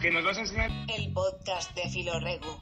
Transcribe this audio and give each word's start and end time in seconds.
que 0.00 0.10
nos 0.10 0.24
vas 0.24 0.38
a 0.38 0.40
enseñar 0.40 0.70
El 0.88 1.12
podcast 1.12 1.74
de 1.74 1.82
Filoregu. 1.90 2.58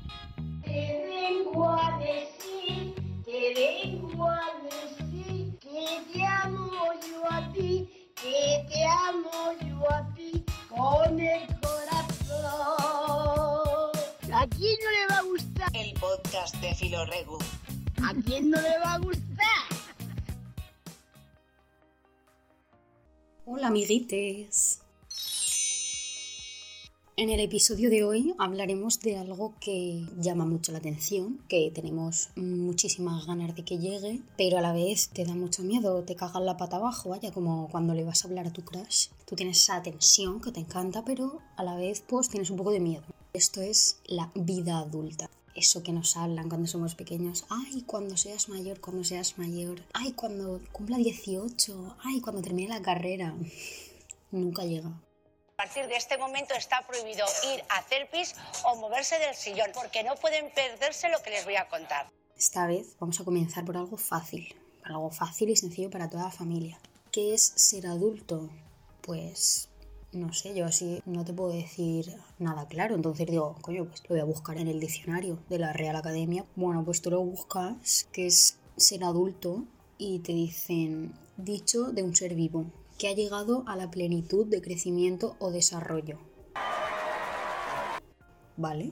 Te 0.64 1.06
vengo 1.08 1.70
a 1.70 1.96
decir, 1.98 2.94
te 3.24 3.54
vengo 3.54 4.28
a 4.28 4.40
decir 4.64 5.56
que 5.60 6.00
te 6.12 6.24
amo 6.24 6.90
yo 7.08 7.30
a 7.30 7.52
ti, 7.52 7.88
que 8.16 8.66
te 8.68 8.84
amo 8.84 9.52
yo 9.60 9.88
a 9.88 10.12
ti 10.14 10.44
con 10.68 11.20
el 11.20 11.46
corazón. 11.60 12.32
¿A 14.32 14.46
quién 14.48 14.76
no 14.82 14.90
le 14.90 15.06
va 15.08 15.18
a 15.18 15.22
gustar? 15.22 15.70
El 15.74 15.94
podcast 15.94 16.56
de 16.56 16.74
Filoregu. 16.74 17.38
¿A 18.02 18.14
quién 18.26 18.50
no 18.50 18.60
le 18.60 18.78
va 18.80 18.94
a 18.94 18.98
gustar? 18.98 19.68
Hola 23.46 23.68
amiguites. 23.68 24.87
En 27.20 27.30
el 27.30 27.40
episodio 27.40 27.90
de 27.90 28.04
hoy 28.04 28.32
hablaremos 28.38 29.00
de 29.00 29.16
algo 29.16 29.52
que 29.58 30.06
llama 30.20 30.46
mucho 30.46 30.70
la 30.70 30.78
atención, 30.78 31.40
que 31.48 31.72
tenemos 31.74 32.28
muchísimas 32.36 33.26
ganas 33.26 33.56
de 33.56 33.64
que 33.64 33.78
llegue, 33.78 34.22
pero 34.36 34.56
a 34.56 34.60
la 34.60 34.72
vez 34.72 35.08
te 35.08 35.24
da 35.24 35.34
mucho 35.34 35.64
miedo, 35.64 36.04
te 36.04 36.14
cagas 36.14 36.40
la 36.40 36.56
pata 36.56 36.76
abajo, 36.76 37.08
vaya, 37.08 37.32
como 37.32 37.68
cuando 37.72 37.92
le 37.92 38.04
vas 38.04 38.22
a 38.24 38.28
hablar 38.28 38.46
a 38.46 38.52
tu 38.52 38.62
crush. 38.62 39.08
Tú 39.26 39.34
tienes 39.34 39.58
esa 39.58 39.82
tensión 39.82 40.40
que 40.40 40.52
te 40.52 40.60
encanta, 40.60 41.04
pero 41.04 41.40
a 41.56 41.64
la 41.64 41.74
vez 41.74 42.04
pues 42.06 42.28
tienes 42.28 42.50
un 42.50 42.56
poco 42.56 42.70
de 42.70 42.78
miedo. 42.78 43.02
Esto 43.32 43.62
es 43.62 43.98
la 44.06 44.30
vida 44.36 44.78
adulta. 44.78 45.28
Eso 45.56 45.82
que 45.82 45.90
nos 45.90 46.16
hablan 46.16 46.48
cuando 46.48 46.68
somos 46.68 46.94
pequeños. 46.94 47.46
Ay, 47.48 47.82
cuando 47.82 48.16
seas 48.16 48.48
mayor, 48.48 48.78
cuando 48.78 49.02
seas 49.02 49.38
mayor. 49.38 49.82
Ay, 49.92 50.12
cuando 50.12 50.60
cumpla 50.70 50.98
18. 50.98 51.96
Ay, 51.98 52.20
cuando 52.20 52.42
termine 52.42 52.68
la 52.68 52.80
carrera. 52.80 53.34
Nunca 54.30 54.64
llega. 54.64 54.92
A 55.60 55.64
partir 55.64 55.88
de 55.88 55.96
este 55.96 56.16
momento 56.18 56.54
está 56.54 56.86
prohibido 56.86 57.26
ir 57.52 57.64
a 57.68 57.78
hacer 57.78 58.08
pis 58.12 58.36
o 58.64 58.76
moverse 58.76 59.18
del 59.18 59.34
sillón, 59.34 59.70
porque 59.74 60.04
no 60.04 60.14
pueden 60.14 60.52
perderse 60.54 61.08
lo 61.08 61.20
que 61.20 61.30
les 61.30 61.44
voy 61.44 61.56
a 61.56 61.68
contar. 61.68 62.08
Esta 62.36 62.68
vez 62.68 62.94
vamos 63.00 63.18
a 63.18 63.24
comenzar 63.24 63.64
por 63.64 63.76
algo 63.76 63.96
fácil, 63.96 64.54
por 64.78 64.92
algo 64.92 65.10
fácil 65.10 65.50
y 65.50 65.56
sencillo 65.56 65.90
para 65.90 66.08
toda 66.08 66.22
la 66.22 66.30
familia. 66.30 66.78
¿Qué 67.10 67.34
es 67.34 67.42
ser 67.42 67.88
adulto? 67.88 68.48
Pues 69.00 69.68
no 70.12 70.32
sé, 70.32 70.54
yo 70.54 70.64
así 70.64 71.02
no 71.06 71.24
te 71.24 71.32
puedo 71.32 71.50
decir 71.50 72.06
nada 72.38 72.68
claro. 72.68 72.94
Entonces 72.94 73.26
digo, 73.26 73.56
coño, 73.60 73.86
pues 73.86 74.02
lo 74.04 74.10
voy 74.10 74.20
a 74.20 74.24
buscar 74.24 74.58
en 74.58 74.68
el 74.68 74.78
diccionario 74.78 75.40
de 75.48 75.58
la 75.58 75.72
Real 75.72 75.96
Academia. 75.96 76.44
Bueno, 76.54 76.84
pues 76.84 77.02
tú 77.02 77.10
lo 77.10 77.20
buscas, 77.20 78.06
que 78.12 78.28
es 78.28 78.58
ser 78.76 79.02
adulto, 79.02 79.64
y 79.98 80.20
te 80.20 80.30
dicen 80.30 81.18
dicho 81.36 81.90
de 81.90 82.04
un 82.04 82.14
ser 82.14 82.36
vivo 82.36 82.66
que 82.98 83.08
ha 83.08 83.14
llegado 83.14 83.62
a 83.66 83.76
la 83.76 83.90
plenitud 83.90 84.46
de 84.46 84.60
crecimiento 84.60 85.36
o 85.38 85.50
desarrollo. 85.50 86.18
Vale, 88.56 88.90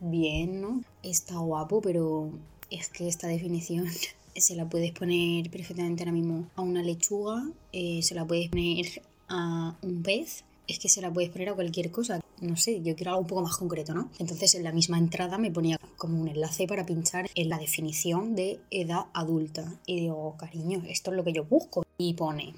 bien, 0.00 0.60
¿no? 0.60 0.82
Está 1.02 1.38
guapo, 1.38 1.80
pero 1.80 2.32
es 2.70 2.88
que 2.88 3.06
esta 3.06 3.28
definición 3.28 3.86
se 4.36 4.56
la 4.56 4.68
puedes 4.68 4.90
poner 4.92 5.48
perfectamente 5.50 6.02
ahora 6.02 6.12
mismo 6.12 6.50
a 6.56 6.62
una 6.62 6.82
lechuga, 6.82 7.48
eh, 7.72 8.02
se 8.02 8.16
la 8.16 8.26
puedes 8.26 8.48
poner 8.50 9.02
a 9.28 9.76
un 9.80 10.02
pez, 10.02 10.44
es 10.66 10.78
que 10.80 10.88
se 10.88 11.00
la 11.00 11.12
puedes 11.12 11.30
poner 11.30 11.50
a 11.50 11.54
cualquier 11.54 11.90
cosa. 11.90 12.20
No 12.40 12.56
sé, 12.56 12.82
yo 12.82 12.96
quiero 12.96 13.12
algo 13.12 13.22
un 13.22 13.28
poco 13.28 13.42
más 13.42 13.56
concreto, 13.56 13.94
¿no? 13.94 14.10
Entonces 14.18 14.54
en 14.56 14.64
la 14.64 14.72
misma 14.72 14.98
entrada 14.98 15.38
me 15.38 15.52
ponía 15.52 15.78
como 15.96 16.20
un 16.20 16.28
enlace 16.28 16.66
para 16.66 16.84
pinchar 16.84 17.30
en 17.34 17.48
la 17.48 17.58
definición 17.58 18.34
de 18.34 18.58
edad 18.70 19.06
adulta. 19.12 19.80
Y 19.86 20.00
digo, 20.00 20.34
cariño, 20.36 20.82
esto 20.88 21.10
es 21.10 21.16
lo 21.16 21.22
que 21.22 21.32
yo 21.32 21.44
busco. 21.44 21.84
Y 21.96 22.14
pone, 22.14 22.54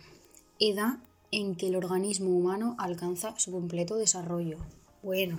edad 0.58 0.98
en 1.30 1.56
que 1.56 1.68
el 1.68 1.76
organismo 1.76 2.30
humano 2.30 2.76
alcanza 2.78 3.38
su 3.38 3.52
completo 3.52 3.96
desarrollo. 3.96 4.58
Bueno, 5.02 5.38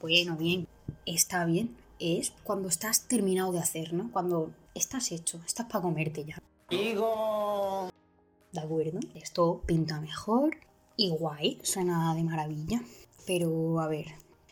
bueno, 0.00 0.36
bien, 0.36 0.66
está 1.06 1.44
bien. 1.44 1.76
Es 1.98 2.32
cuando 2.44 2.68
estás 2.68 3.08
terminado 3.08 3.52
de 3.52 3.58
hacer, 3.58 3.92
¿no? 3.92 4.10
Cuando 4.12 4.52
estás 4.74 5.10
hecho, 5.12 5.40
estás 5.46 5.66
para 5.66 5.82
comerte 5.82 6.24
ya. 6.24 6.42
¿De 6.70 8.60
acuerdo? 8.60 9.00
Esto 9.14 9.62
pinta 9.66 10.00
mejor 10.00 10.56
y 10.96 11.10
guay, 11.10 11.58
suena 11.62 12.14
de 12.14 12.24
maravilla. 12.24 12.82
Pero 13.26 13.80
a 13.80 13.88
ver, 13.88 14.06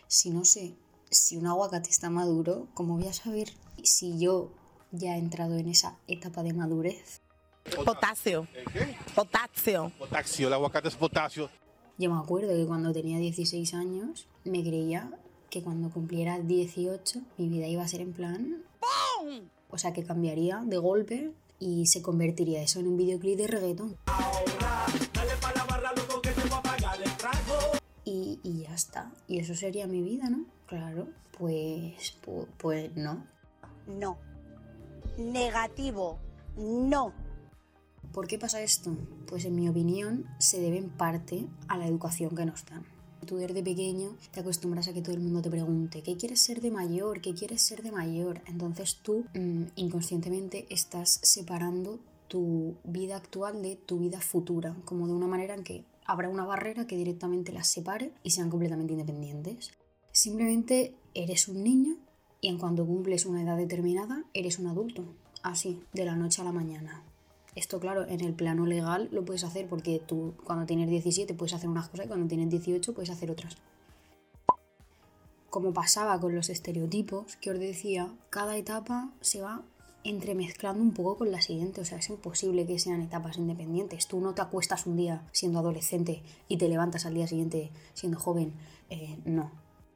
si 0.07 0.31
no 0.31 0.45
sé 0.45 0.75
si 1.11 1.37
un 1.37 1.47
aguacate 1.47 1.91
está 1.91 2.11
maduro, 2.11 2.69
¿cómo 2.75 2.97
voy 2.97 3.07
a 3.07 3.13
saber 3.13 3.49
si 3.83 4.19
yo 4.19 4.51
ya 4.93 5.17
he 5.17 5.19
entrado 5.19 5.57
en 5.57 5.69
esa 5.69 5.99
etapa 6.09 6.43
de 6.43 6.53
madurez? 6.53 7.23
Potasio. 7.75 8.47
Potasio. 9.15 9.93
Potasio, 9.99 10.47
el 10.49 10.53
aguacate 10.55 10.89
es 10.89 10.95
potasio. 10.97 11.49
Yo 11.99 12.11
me 12.13 12.19
acuerdo 12.21 12.49
que 12.55 12.67
cuando 12.67 12.93
tenía 12.93 13.19
16 13.19 13.75
años 13.75 14.29
me 14.45 14.63
creía 14.63 15.11
que 15.51 15.63
cuando 15.63 15.89
cumpliera 15.91 16.39
18 16.39 17.21
mi 17.39 17.49
vida 17.49 17.67
iba 17.67 17.83
a 17.83 17.89
ser 17.89 18.01
en 18.03 18.13
plan... 18.13 18.63
O 19.71 19.79
sea, 19.79 19.93
que 19.93 20.05
cambiaría 20.05 20.63
de 20.65 20.77
golpe 20.79 21.33
y 21.59 21.87
se 21.87 22.01
convertiría 22.03 22.63
eso 22.63 22.79
en 22.81 22.87
un 22.87 22.97
videoclip 22.97 23.37
de 23.37 23.47
reggaetón. 23.49 23.97
Y, 28.05 28.39
y 28.43 28.63
ya 28.63 28.75
está. 28.75 29.11
Y 29.27 29.39
eso 29.41 29.55
sería 29.55 29.87
mi 29.87 30.03
vida, 30.03 30.31
¿no? 30.31 30.45
Claro, 30.67 31.09
pues, 31.39 32.17
pu- 32.25 32.47
pues 32.59 32.95
no. 32.97 33.25
No. 33.87 34.19
Negativo. 35.19 36.19
No. 36.57 37.13
¿Por 38.17 38.29
qué 38.29 38.39
pasa 38.39 38.63
esto? 38.63 38.97
Pues 39.27 39.45
en 39.45 39.55
mi 39.55 39.69
opinión 39.69 40.25
se 40.39 40.59
debe 40.59 40.79
en 40.79 40.89
parte 40.89 41.45
a 41.69 41.77
la 41.77 41.87
educación 41.87 42.35
que 42.35 42.47
nos 42.47 42.65
dan. 42.65 42.87
Tú 43.27 43.37
desde 43.37 43.63
pequeño 43.63 44.17
te 44.31 44.41
acostumbras 44.41 44.89
a 44.89 44.95
que 44.95 45.03
todo 45.03 45.13
el 45.13 45.21
mundo 45.21 45.43
te 45.43 45.51
pregunte 45.51 46.03
¿qué 46.03 46.17
quieres 46.17 46.41
ser 46.41 46.63
de 46.63 46.71
mayor? 46.71 47.21
¿qué 47.21 47.35
quieres 47.35 47.61
ser 47.61 47.83
de 47.83 47.93
mayor? 47.93 48.41
Entonces 48.47 49.01
tú 49.03 49.27
mm, 49.35 49.65
inconscientemente 49.77 50.67
estás 50.71 51.21
separando 51.25 51.99
tu 52.27 52.77
vida 52.85 53.17
actual 53.17 53.61
de 53.61 53.77
tu 53.77 53.99
vida 53.99 54.23
futura, 54.23 54.75
como 54.87 55.07
de 55.07 55.13
una 55.13 55.27
manera 55.27 55.53
en 55.53 55.63
que 55.63 55.85
habrá 56.07 56.31
una 56.31 56.47
barrera 56.47 56.87
que 56.87 56.97
directamente 56.97 57.53
las 57.53 57.69
separe 57.69 58.15
y 58.23 58.31
sean 58.31 58.49
completamente 58.49 58.95
independientes. 58.95 59.73
Simplemente 60.11 60.95
eres 61.13 61.49
un 61.49 61.63
niño 61.63 61.99
y 62.41 62.49
en 62.49 62.57
cuanto 62.57 62.87
cumples 62.87 63.27
una 63.27 63.43
edad 63.43 63.59
determinada 63.59 64.25
eres 64.33 64.59
un 64.59 64.69
adulto, 64.69 65.05
así, 65.43 65.83
de 65.93 66.07
la 66.07 66.17
noche 66.17 66.41
a 66.41 66.47
la 66.47 66.53
mañana. 66.53 67.06
Esto, 67.57 67.81
claro, 67.81 68.07
en 68.07 68.21
el 68.21 68.35
plano 68.35 68.67
legal 68.67 69.09
lo 69.11 69.25
puedes 69.25 69.43
hacer 69.43 69.67
porque 69.67 69.99
tú 69.99 70.35
cuando 70.45 70.67
tienes 70.67 70.89
17 70.91 71.35
puedes 71.35 71.55
hacer 71.55 71.69
unas 71.69 71.89
cosas 71.89 72.07
y 72.07 72.09
cuando 72.09 72.29
tienes 72.29 72.51
18 72.51 72.95
puedes 72.95 73.11
hacer 73.11 73.31
otras. 73.31 73.57
Como 75.51 75.73
pasaba 75.73 76.21
con 76.21 76.35
los 76.35 76.51
estereotipos 76.51 77.37
que 77.37 77.51
os 77.51 77.59
decía, 77.59 78.15
cada 78.29 78.59
etapa 78.59 79.11
se 79.23 79.41
va 79.41 79.63
entremezclando 80.05 80.83
un 80.83 80.93
poco 80.93 81.17
con 81.17 81.33
la 81.33 81.41
siguiente. 81.41 81.81
O 81.81 81.85
sea, 81.87 81.99
es 81.99 82.11
imposible 82.11 82.67
que 82.67 82.79
sean 82.79 83.01
etapas 83.01 83.39
independientes. 83.39 84.07
Tú 84.07 84.21
no 84.21 84.35
te 84.35 84.43
acuestas 84.43 84.87
un 84.87 84.97
día 84.97 85.27
siendo 85.33 85.59
adolescente 85.59 86.23
y 86.49 86.59
te 86.59 86.69
levantas 86.69 87.07
al 87.07 87.15
día 87.15 87.27
siguiente 87.27 87.71
siendo 87.95 88.19
joven. 88.19 88.53
Eh, 88.91 89.19
no, 89.25 89.51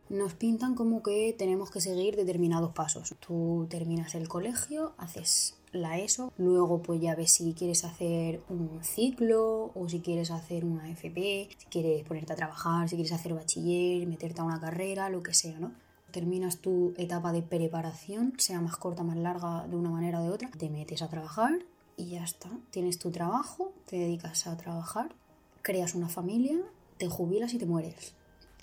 nos 0.09 0.35
pintan 0.35 0.75
como 0.75 1.03
que 1.03 1.35
tenemos 1.39 1.71
que 1.71 1.81
seguir 1.81 2.17
determinados 2.17 2.73
pasos. 2.73 3.15
Tú 3.21 3.67
terminas 3.71 4.15
el 4.15 4.29
colegio, 4.29 4.95
haces 4.99 5.60
la 5.73 5.99
ESO, 5.99 6.33
luego 6.37 6.83
pues 6.83 7.01
ya 7.01 7.15
ves 7.15 7.33
si 7.33 7.55
quieres 7.55 7.85
hacer 7.85 8.43
un 8.49 8.81
ciclo 8.83 9.71
o 9.75 9.89
si 9.89 10.01
quieres 10.01 10.31
hacer 10.31 10.65
una 10.65 10.91
FP, 10.91 11.49
si 11.57 11.67
quieres 11.67 12.05
ponerte 12.05 12.33
a 12.33 12.37
trabajar, 12.37 12.89
si 12.89 12.97
quieres 12.97 13.13
hacer 13.13 13.35
bachiller, 13.35 14.07
meterte 14.07 14.41
a 14.41 14.45
una 14.45 14.61
carrera, 14.61 15.11
lo 15.11 15.23
que 15.23 15.35
sea, 15.35 15.59
¿no? 15.59 15.73
Terminas 16.11 16.59
tu 16.59 16.93
etapa 16.97 17.33
de 17.33 17.43
preparación, 17.43 18.35
sea 18.39 18.61
más 18.61 18.77
corta, 18.77 19.05
más 19.05 19.17
larga, 19.17 19.67
de 19.69 19.77
una 19.77 19.91
manera 19.91 20.21
o 20.21 20.25
de 20.25 20.31
otra, 20.31 20.51
te 20.51 20.69
metes 20.69 21.03
a 21.03 21.09
trabajar 21.09 21.53
y 21.97 22.11
ya 22.11 22.25
está. 22.25 22.51
Tienes 22.71 22.99
tu 22.99 23.11
trabajo, 23.11 23.73
te 23.87 23.97
dedicas 23.97 24.47
a 24.49 24.57
trabajar, 24.57 25.15
creas 25.63 25.95
una 25.95 26.09
familia, 26.09 26.59
te 26.99 27.09
jubilas 27.09 27.55
y 27.55 27.59
te 27.59 27.67
mueres. 27.67 28.15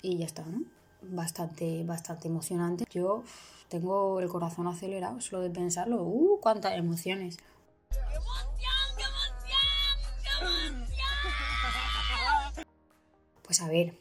Y 0.02 0.18
ya 0.18 0.26
está, 0.26 0.44
¿no? 0.44 0.62
bastante, 1.02 1.84
bastante 1.84 2.28
emocionante. 2.28 2.84
Yo 2.90 3.22
tengo 3.68 4.20
el 4.20 4.28
corazón 4.28 4.66
acelerado 4.66 5.20
solo 5.20 5.42
de 5.42 5.50
pensarlo. 5.50 6.02
¡Uh! 6.02 6.38
¡Cuántas 6.40 6.76
emociones! 6.76 7.38
Pues 13.42 13.62
a 13.62 13.68
ver, 13.68 13.94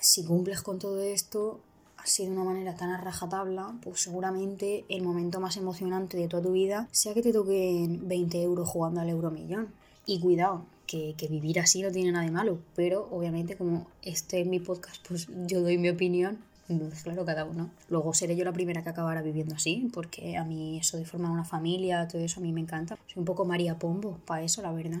si 0.00 0.24
cumples 0.24 0.62
con 0.62 0.78
todo 0.78 1.02
esto 1.02 1.60
así 1.98 2.24
de 2.24 2.32
una 2.32 2.44
manera 2.44 2.74
tan 2.76 2.90
a 2.90 2.96
rajatabla, 2.96 3.74
pues 3.82 4.00
seguramente 4.00 4.86
el 4.88 5.02
momento 5.02 5.38
más 5.38 5.56
emocionante 5.56 6.16
de 6.16 6.28
toda 6.28 6.42
tu 6.42 6.52
vida 6.52 6.88
sea 6.90 7.12
que 7.12 7.22
te 7.22 7.32
toquen 7.32 8.08
20 8.08 8.42
euros 8.42 8.68
jugando 8.68 9.00
al 9.00 9.10
euromillón. 9.10 9.74
Y 10.06 10.18
cuidado, 10.18 10.64
que, 10.86 11.14
que 11.16 11.28
vivir 11.28 11.60
así 11.60 11.82
no 11.82 11.90
tiene 11.90 12.10
nada 12.10 12.24
de 12.24 12.30
malo, 12.30 12.58
pero 12.74 13.06
obviamente 13.10 13.56
como 13.56 13.86
este 14.02 14.40
es 14.40 14.46
mi 14.46 14.60
podcast, 14.60 15.06
pues 15.06 15.28
yo 15.46 15.60
doy 15.60 15.78
mi 15.78 15.90
opinión, 15.90 16.38
entonces 16.70 17.02
claro, 17.02 17.24
cada 17.24 17.44
uno. 17.44 17.70
Luego 17.88 18.14
seré 18.14 18.36
yo 18.36 18.44
la 18.44 18.52
primera 18.52 18.82
que 18.82 18.90
acabará 18.90 19.22
viviendo 19.22 19.54
así, 19.54 19.90
porque 19.92 20.36
a 20.36 20.44
mí 20.44 20.78
eso 20.78 20.96
de 20.96 21.04
formar 21.04 21.30
una 21.32 21.44
familia, 21.44 22.06
todo 22.08 22.22
eso 22.22 22.40
a 22.40 22.42
mí 22.42 22.52
me 22.52 22.60
encanta. 22.60 22.96
Soy 23.06 23.20
un 23.20 23.24
poco 23.24 23.44
María 23.44 23.78
Pombo 23.78 24.18
para 24.26 24.42
eso, 24.42 24.62
la 24.62 24.72
verdad. 24.72 25.00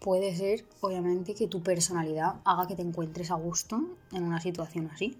puede 0.00 0.34
ser, 0.36 0.64
obviamente, 0.80 1.34
que 1.34 1.48
tu 1.48 1.62
personalidad 1.62 2.36
haga 2.44 2.68
que 2.68 2.76
te 2.76 2.82
encuentres 2.82 3.30
a 3.30 3.34
gusto 3.34 3.80
en 4.12 4.22
una 4.22 4.40
situación 4.40 4.88
así 4.92 5.16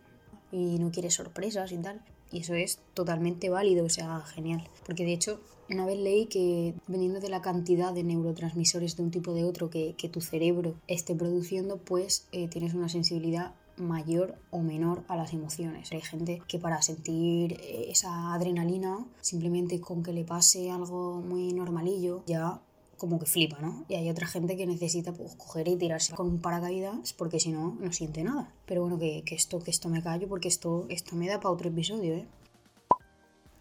y 0.53 0.79
no 0.79 0.91
quieres 0.91 1.15
sorpresas 1.15 1.73
y 1.73 1.79
tal. 1.79 2.01
Y 2.33 2.41
eso 2.41 2.55
es 2.55 2.81
totalmente 2.95 3.49
válido, 3.51 3.85
o 3.87 3.89
sea, 3.89 4.21
genial. 4.23 4.69
Porque 4.85 5.05
de 5.05 5.13
hecho, 5.13 5.41
una 5.71 5.87
vez 5.87 5.99
leí 5.99 6.27
que 6.27 6.75
dependiendo 6.87 7.21
de 7.21 7.29
la 7.29 7.43
cantidad 7.43 7.93
de 7.93 8.05
neurotransmisores 8.05 8.97
de 8.97 9.03
un 9.03 9.11
tipo 9.11 9.33
de 9.33 9.45
otro 9.45 9.71
que, 9.71 9.95
que 9.97 10.09
tu 10.09 10.21
cerebro 10.21 10.75
esté 10.87 11.15
produciendo, 11.15 11.79
pues 11.79 12.27
eh, 12.33 12.49
tienes 12.49 12.75
una 12.75 12.89
sensibilidad 12.89 13.55
mayor 13.77 14.37
o 14.51 14.61
menor 14.61 15.05
a 15.09 15.17
las 15.17 15.33
emociones. 15.33 15.93
Hay 15.93 16.01
gente 16.01 16.43
que 16.49 16.59
para 16.59 16.83
sentir 16.83 17.55
eh, 17.55 17.87
esa 17.91 18.35
adrenalina, 18.35 19.07
simplemente 19.21 19.81
con 19.81 20.03
que 20.03 20.13
le 20.13 20.25
pase 20.25 20.71
algo 20.71 21.21
muy 21.21 21.53
normalillo, 21.53 22.23
ya 22.27 22.61
como 22.97 23.19
que 23.19 23.27
flipa, 23.27 23.59
¿no? 23.61 23.85
Y 23.89 23.95
hay 23.95 24.09
otra 24.09 24.27
gente 24.27 24.57
que 24.57 24.67
necesita 24.67 25.13
pues, 25.13 25.35
coger 25.37 25.69
y 25.69 25.77
tirarse 25.77 26.15
con 26.15 26.29
un 26.29 26.41
paracaídas 26.41 27.13
porque 27.13 27.41
si 27.41 27.53
no, 27.53 27.77
no 27.81 27.93
siente 27.93 28.23
nada. 28.23 28.53
Pero 28.65 28.83
bueno, 28.83 28.99
que, 28.99 29.23
que 29.25 29.35
esto, 29.35 29.61
que 29.61 29.71
esto 29.71 29.89
me 29.89 30.03
callo 30.03 30.29
porque 30.29 30.49
esto, 30.49 30.87
esto 30.89 31.15
me 31.17 31.29
da 31.29 31.41
para 31.41 31.53
otro 31.53 31.69
episodio, 31.69 32.15
¿eh? 32.15 32.27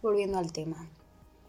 Volviendo 0.02 0.38
al 0.38 0.52
tema. 0.52 0.88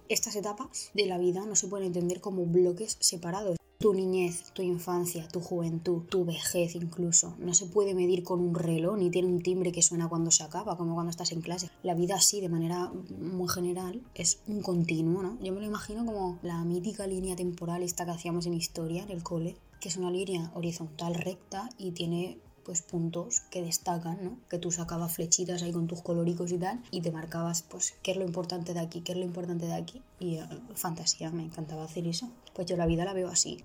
Estas 0.10 0.36
etapas 0.36 0.92
de 0.94 1.06
la 1.06 1.18
vida 1.18 1.46
no 1.46 1.56
se 1.56 1.68
pueden 1.68 1.88
entender 1.88 2.22
como 2.22 2.46
bloques 2.46 2.98
separados. 3.00 3.57
Tu 3.80 3.94
niñez, 3.94 4.52
tu 4.54 4.64
infancia, 4.64 5.28
tu 5.28 5.40
juventud, 5.40 6.02
tu 6.10 6.26
vejez 6.26 6.74
incluso, 6.74 7.36
no 7.38 7.54
se 7.54 7.68
puede 7.68 7.94
medir 7.94 8.24
con 8.24 8.40
un 8.40 8.56
reloj 8.56 8.98
ni 8.98 9.12
tiene 9.12 9.28
un 9.28 9.44
timbre 9.44 9.72
que 9.72 9.84
suena 9.84 10.10
cuando 10.10 10.32
se 10.32 10.44
acaba, 10.44 10.76
como 10.78 10.96
cuando 10.96 11.12
estás 11.12 11.32
en 11.32 11.42
clase. 11.42 11.70
La 11.84 11.94
vida 11.94 12.16
así, 12.16 12.42
de 12.42 12.50
manera 12.50 12.92
muy 13.20 13.48
general, 13.48 14.02
es 14.16 14.40
un 14.48 14.64
continuo, 14.64 15.22
¿no? 15.22 15.38
Yo 15.42 15.54
me 15.54 15.60
lo 15.60 15.68
imagino 15.68 16.04
como 16.08 16.40
la 16.42 16.64
mítica 16.64 17.06
línea 17.06 17.36
temporal 17.36 17.84
esta 17.84 18.06
que 18.06 18.12
hacíamos 18.12 18.48
en 18.48 18.56
historia, 18.56 19.04
en 19.04 19.12
el 19.12 19.22
cole, 19.22 19.56
que 19.80 19.90
es 19.90 19.98
una 19.98 20.10
línea 20.10 20.52
horizontal 20.56 21.14
recta 21.14 21.70
y 21.78 21.92
tiene 21.92 22.40
pues 22.68 22.82
puntos 22.82 23.40
que 23.50 23.62
destacan, 23.62 24.18
¿no? 24.22 24.38
Que 24.50 24.60
tú 24.60 24.72
sacabas 24.72 25.16
flechitas 25.16 25.64
ahí 25.64 25.72
con 25.72 25.88
tus 25.88 26.02
coloricos 26.02 26.52
y 26.52 26.58
tal 26.58 26.82
y 26.92 27.00
te 27.00 27.14
marcabas 27.14 27.62
pues 27.62 27.98
qué 28.04 28.12
es 28.12 28.18
lo 28.18 28.26
importante 28.26 28.74
de 28.74 28.82
aquí, 28.82 29.00
qué 29.00 29.14
es 29.14 29.18
lo 29.18 29.24
importante 29.24 29.68
de 29.68 29.74
aquí 29.74 30.02
y 30.20 30.36
eh, 30.36 30.46
fantasía, 30.76 31.32
me 31.32 31.44
encantaba 31.44 31.86
hacer 31.86 32.06
eso. 32.06 32.30
Pues 32.54 32.68
yo 32.68 32.76
la 32.76 32.86
vida 32.86 33.06
la 33.06 33.14
veo 33.14 33.30
así. 33.30 33.64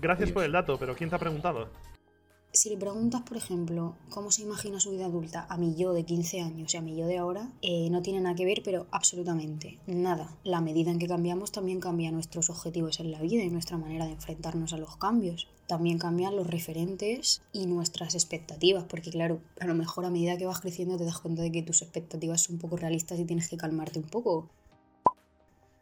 Gracias 0.00 0.32
por 0.32 0.42
el 0.42 0.50
dato, 0.50 0.76
pero 0.76 0.96
¿quién 0.96 1.08
te 1.08 1.14
ha 1.14 1.20
preguntado? 1.20 1.68
Si 2.54 2.68
le 2.68 2.76
preguntas, 2.76 3.22
por 3.22 3.38
ejemplo, 3.38 3.96
cómo 4.10 4.30
se 4.30 4.42
imagina 4.42 4.78
su 4.78 4.90
vida 4.90 5.06
adulta 5.06 5.46
a 5.48 5.56
mi 5.56 5.74
yo 5.74 5.94
de 5.94 6.04
15 6.04 6.42
años 6.42 6.74
y 6.74 6.76
a 6.76 6.82
mi 6.82 6.94
yo 6.94 7.06
de 7.06 7.16
ahora, 7.16 7.50
eh, 7.62 7.88
no 7.88 8.02
tiene 8.02 8.20
nada 8.20 8.34
que 8.34 8.44
ver, 8.44 8.60
pero 8.62 8.86
absolutamente 8.90 9.78
nada. 9.86 10.36
La 10.44 10.60
medida 10.60 10.90
en 10.90 10.98
que 10.98 11.08
cambiamos 11.08 11.50
también 11.50 11.80
cambia 11.80 12.12
nuestros 12.12 12.50
objetivos 12.50 13.00
en 13.00 13.10
la 13.10 13.22
vida 13.22 13.42
y 13.42 13.48
nuestra 13.48 13.78
manera 13.78 14.04
de 14.04 14.12
enfrentarnos 14.12 14.74
a 14.74 14.76
los 14.76 14.98
cambios. 14.98 15.48
También 15.66 15.96
cambian 15.96 16.36
los 16.36 16.46
referentes 16.46 17.40
y 17.54 17.64
nuestras 17.64 18.14
expectativas, 18.14 18.84
porque 18.84 19.10
claro, 19.10 19.40
a 19.58 19.66
lo 19.66 19.74
mejor 19.74 20.04
a 20.04 20.10
medida 20.10 20.36
que 20.36 20.44
vas 20.44 20.60
creciendo 20.60 20.98
te 20.98 21.06
das 21.06 21.20
cuenta 21.20 21.40
de 21.40 21.52
que 21.52 21.62
tus 21.62 21.80
expectativas 21.80 22.42
son 22.42 22.56
un 22.56 22.60
poco 22.60 22.76
realistas 22.76 23.18
y 23.18 23.24
tienes 23.24 23.48
que 23.48 23.56
calmarte 23.56 23.98
un 23.98 24.08
poco. 24.10 24.50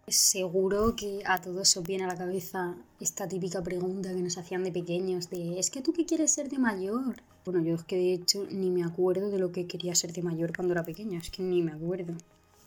Seguro 0.08 0.97
que 0.97 1.23
a 1.25 1.41
todos 1.41 1.76
os 1.76 1.85
viene 1.85 2.05
a 2.05 2.08
la 2.08 2.17
cabeza 2.17 2.76
esta 2.99 3.29
típica 3.29 3.62
pregunta 3.62 4.12
que 4.12 4.23
nos 4.23 4.38
hacían 4.38 4.64
de 4.64 4.73
pequeños 4.73 5.31
de 5.31 5.58
¿es 5.58 5.70
que 5.70 5.82
tú 5.82 5.93
qué 5.93 6.05
quieres 6.05 6.32
ser 6.32 6.49
de 6.49 6.58
mayor? 6.58 7.23
Bueno, 7.44 7.62
yo 7.62 7.75
es 7.76 7.85
que 7.85 7.97
de 7.97 8.14
hecho 8.14 8.47
ni 8.50 8.70
me 8.70 8.82
acuerdo 8.82 9.31
de 9.31 9.38
lo 9.38 9.52
que 9.52 9.67
quería 9.67 9.94
ser 9.94 10.12
de 10.12 10.23
mayor 10.23 10.55
cuando 10.55 10.73
era 10.73 10.82
pequeña, 10.82 11.19
es 11.19 11.31
que 11.31 11.43
ni 11.43 11.62
me 11.62 11.73
acuerdo. 11.73 12.14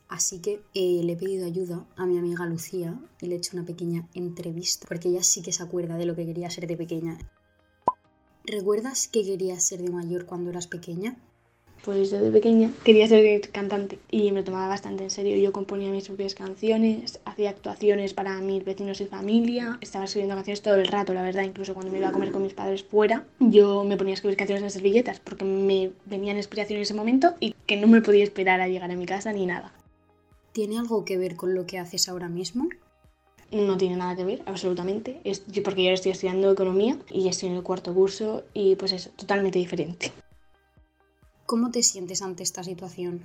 Así 0.07 0.39
que 0.39 0.61
eh, 0.73 1.01
le 1.03 1.13
he 1.13 1.17
pedido 1.17 1.45
ayuda 1.45 1.85
a 1.95 2.05
mi 2.05 2.17
amiga 2.17 2.45
Lucía 2.45 2.99
y 3.19 3.25
le 3.25 3.35
he 3.35 3.37
hecho 3.39 3.57
una 3.57 3.65
pequeña 3.65 4.07
entrevista, 4.13 4.85
porque 4.87 5.09
ella 5.09 5.23
sí 5.23 5.41
que 5.41 5.51
se 5.51 5.63
acuerda 5.63 5.97
de 5.97 6.05
lo 6.05 6.15
que 6.15 6.25
quería 6.25 6.49
ser 6.49 6.67
de 6.67 6.77
pequeña. 6.77 7.17
¿Recuerdas 8.45 9.07
que 9.07 9.23
querías 9.23 9.63
ser 9.63 9.81
de 9.81 9.89
mayor 9.89 10.25
cuando 10.25 10.49
eras 10.49 10.67
pequeña? 10.67 11.17
Pues 11.83 12.11
desde 12.11 12.31
pequeña 12.31 12.71
quería 12.85 13.05
ser 13.09 13.49
cantante 13.51 13.99
y 14.09 14.31
me 14.31 14.39
lo 14.39 14.45
tomaba 14.45 14.69
bastante 14.69 15.03
en 15.03 15.09
serio. 15.09 15.35
Yo 15.35 15.51
componía 15.51 15.91
mis 15.91 16.07
propias 16.07 16.33
canciones, 16.33 17.19
hacía 17.25 17.49
actuaciones 17.49 18.13
para 18.13 18.39
mis 18.39 18.63
vecinos 18.63 19.01
y 19.01 19.05
familia, 19.05 19.79
estaba 19.81 20.05
escribiendo 20.05 20.35
canciones 20.35 20.61
todo 20.61 20.75
el 20.75 20.87
rato, 20.87 21.13
la 21.13 21.23
verdad, 21.23 21.43
incluso 21.43 21.73
cuando 21.73 21.91
me 21.91 21.97
iba 21.97 22.07
a 22.07 22.13
comer 22.13 22.31
con 22.31 22.41
mis 22.41 22.53
padres 22.53 22.83
fuera, 22.83 23.25
yo 23.39 23.83
me 23.83 23.97
ponía 23.97 24.13
a 24.13 24.15
escribir 24.15 24.37
canciones 24.37 24.63
en 24.63 24.69
servilletas 24.69 25.19
porque 25.19 25.43
me 25.43 25.91
venían 26.05 26.37
inspiración 26.37 26.77
en 26.77 26.83
ese 26.83 26.93
momento 26.93 27.33
y 27.41 27.53
que 27.65 27.75
no 27.75 27.87
me 27.87 28.01
podía 28.01 28.23
esperar 28.23 28.61
a 28.61 28.69
llegar 28.69 28.89
a 28.89 28.95
mi 28.95 29.05
casa 29.05 29.33
ni 29.33 29.45
nada. 29.45 29.73
¿Tiene 30.53 30.79
algo 30.79 31.03
que 31.03 31.17
ver 31.17 31.35
con 31.35 31.53
lo 31.53 31.65
que 31.65 31.79
haces 31.79 32.07
ahora 32.07 32.29
mismo? 32.29 32.69
No 33.51 33.75
tiene 33.75 33.97
nada 33.97 34.15
que 34.15 34.23
ver, 34.23 34.41
absolutamente, 34.45 35.19
es, 35.25 35.43
porque 35.61 35.83
yo 35.83 35.91
estoy 35.91 36.13
estudiando 36.13 36.49
economía 36.49 36.97
y 37.11 37.27
estoy 37.27 37.49
en 37.49 37.55
el 37.55 37.63
cuarto 37.63 37.93
curso 37.93 38.45
y 38.53 38.77
pues 38.77 38.93
es 38.93 39.11
totalmente 39.17 39.59
diferente. 39.59 40.13
¿Cómo 41.53 41.69
te 41.69 41.83
sientes 41.83 42.23
ante 42.23 42.41
esta 42.41 42.63
situación? 42.63 43.21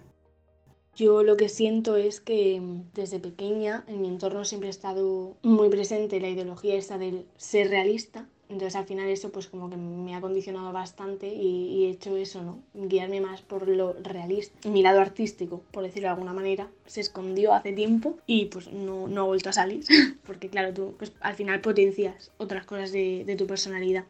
Yo 0.95 1.23
lo 1.23 1.39
que 1.39 1.49
siento 1.49 1.97
es 1.97 2.21
que 2.21 2.61
desde 2.93 3.21
pequeña 3.21 3.85
en 3.89 4.03
mi 4.03 4.09
entorno 4.09 4.45
siempre 4.45 4.67
ha 4.67 4.71
estado 4.71 5.39
muy 5.41 5.71
presente 5.71 6.21
la 6.21 6.29
ideología 6.29 6.75
esta 6.75 6.99
del 6.99 7.25
ser 7.39 7.71
realista. 7.71 8.29
Entonces 8.51 8.77
al 8.77 8.85
final 8.85 9.09
eso 9.09 9.33
pues 9.33 9.47
como 9.47 9.71
que 9.71 9.79
me 9.79 10.15
ha 10.15 10.21
condicionado 10.21 10.75
bastante 10.75 11.35
y, 11.35 11.87
he 11.87 11.89
hecho 11.89 12.19
eso, 12.19 12.43
¿no? 12.43 12.59
Guiarme 12.75 13.23
más 13.23 13.41
por 13.41 13.67
lo 13.67 13.95
realista. 13.95 14.69
Mi 14.69 14.83
lado 14.83 15.01
artístico, 15.01 15.63
por 15.71 15.85
decirlo 15.85 16.09
de 16.09 16.13
alguna 16.13 16.35
manera, 16.35 16.69
se 16.85 17.01
escondió 17.01 17.55
hace 17.55 17.73
tiempo 17.73 18.19
y 18.27 18.45
pues 18.45 18.71
no, 18.71 19.09
no 19.09 19.23
ha 19.23 19.25
vuelto 19.25 19.49
a 19.49 19.55
salir. 19.55 19.87
Porque 20.27 20.51
claro, 20.51 20.75
tú 20.75 20.95
pues, 20.99 21.13
al 21.21 21.35
final 21.35 21.63
potencias 21.63 22.31
otras 22.37 22.67
cosas 22.67 22.93
de, 22.93 23.25
de 23.25 23.37
tu 23.37 23.47
personalidad. 23.47 24.05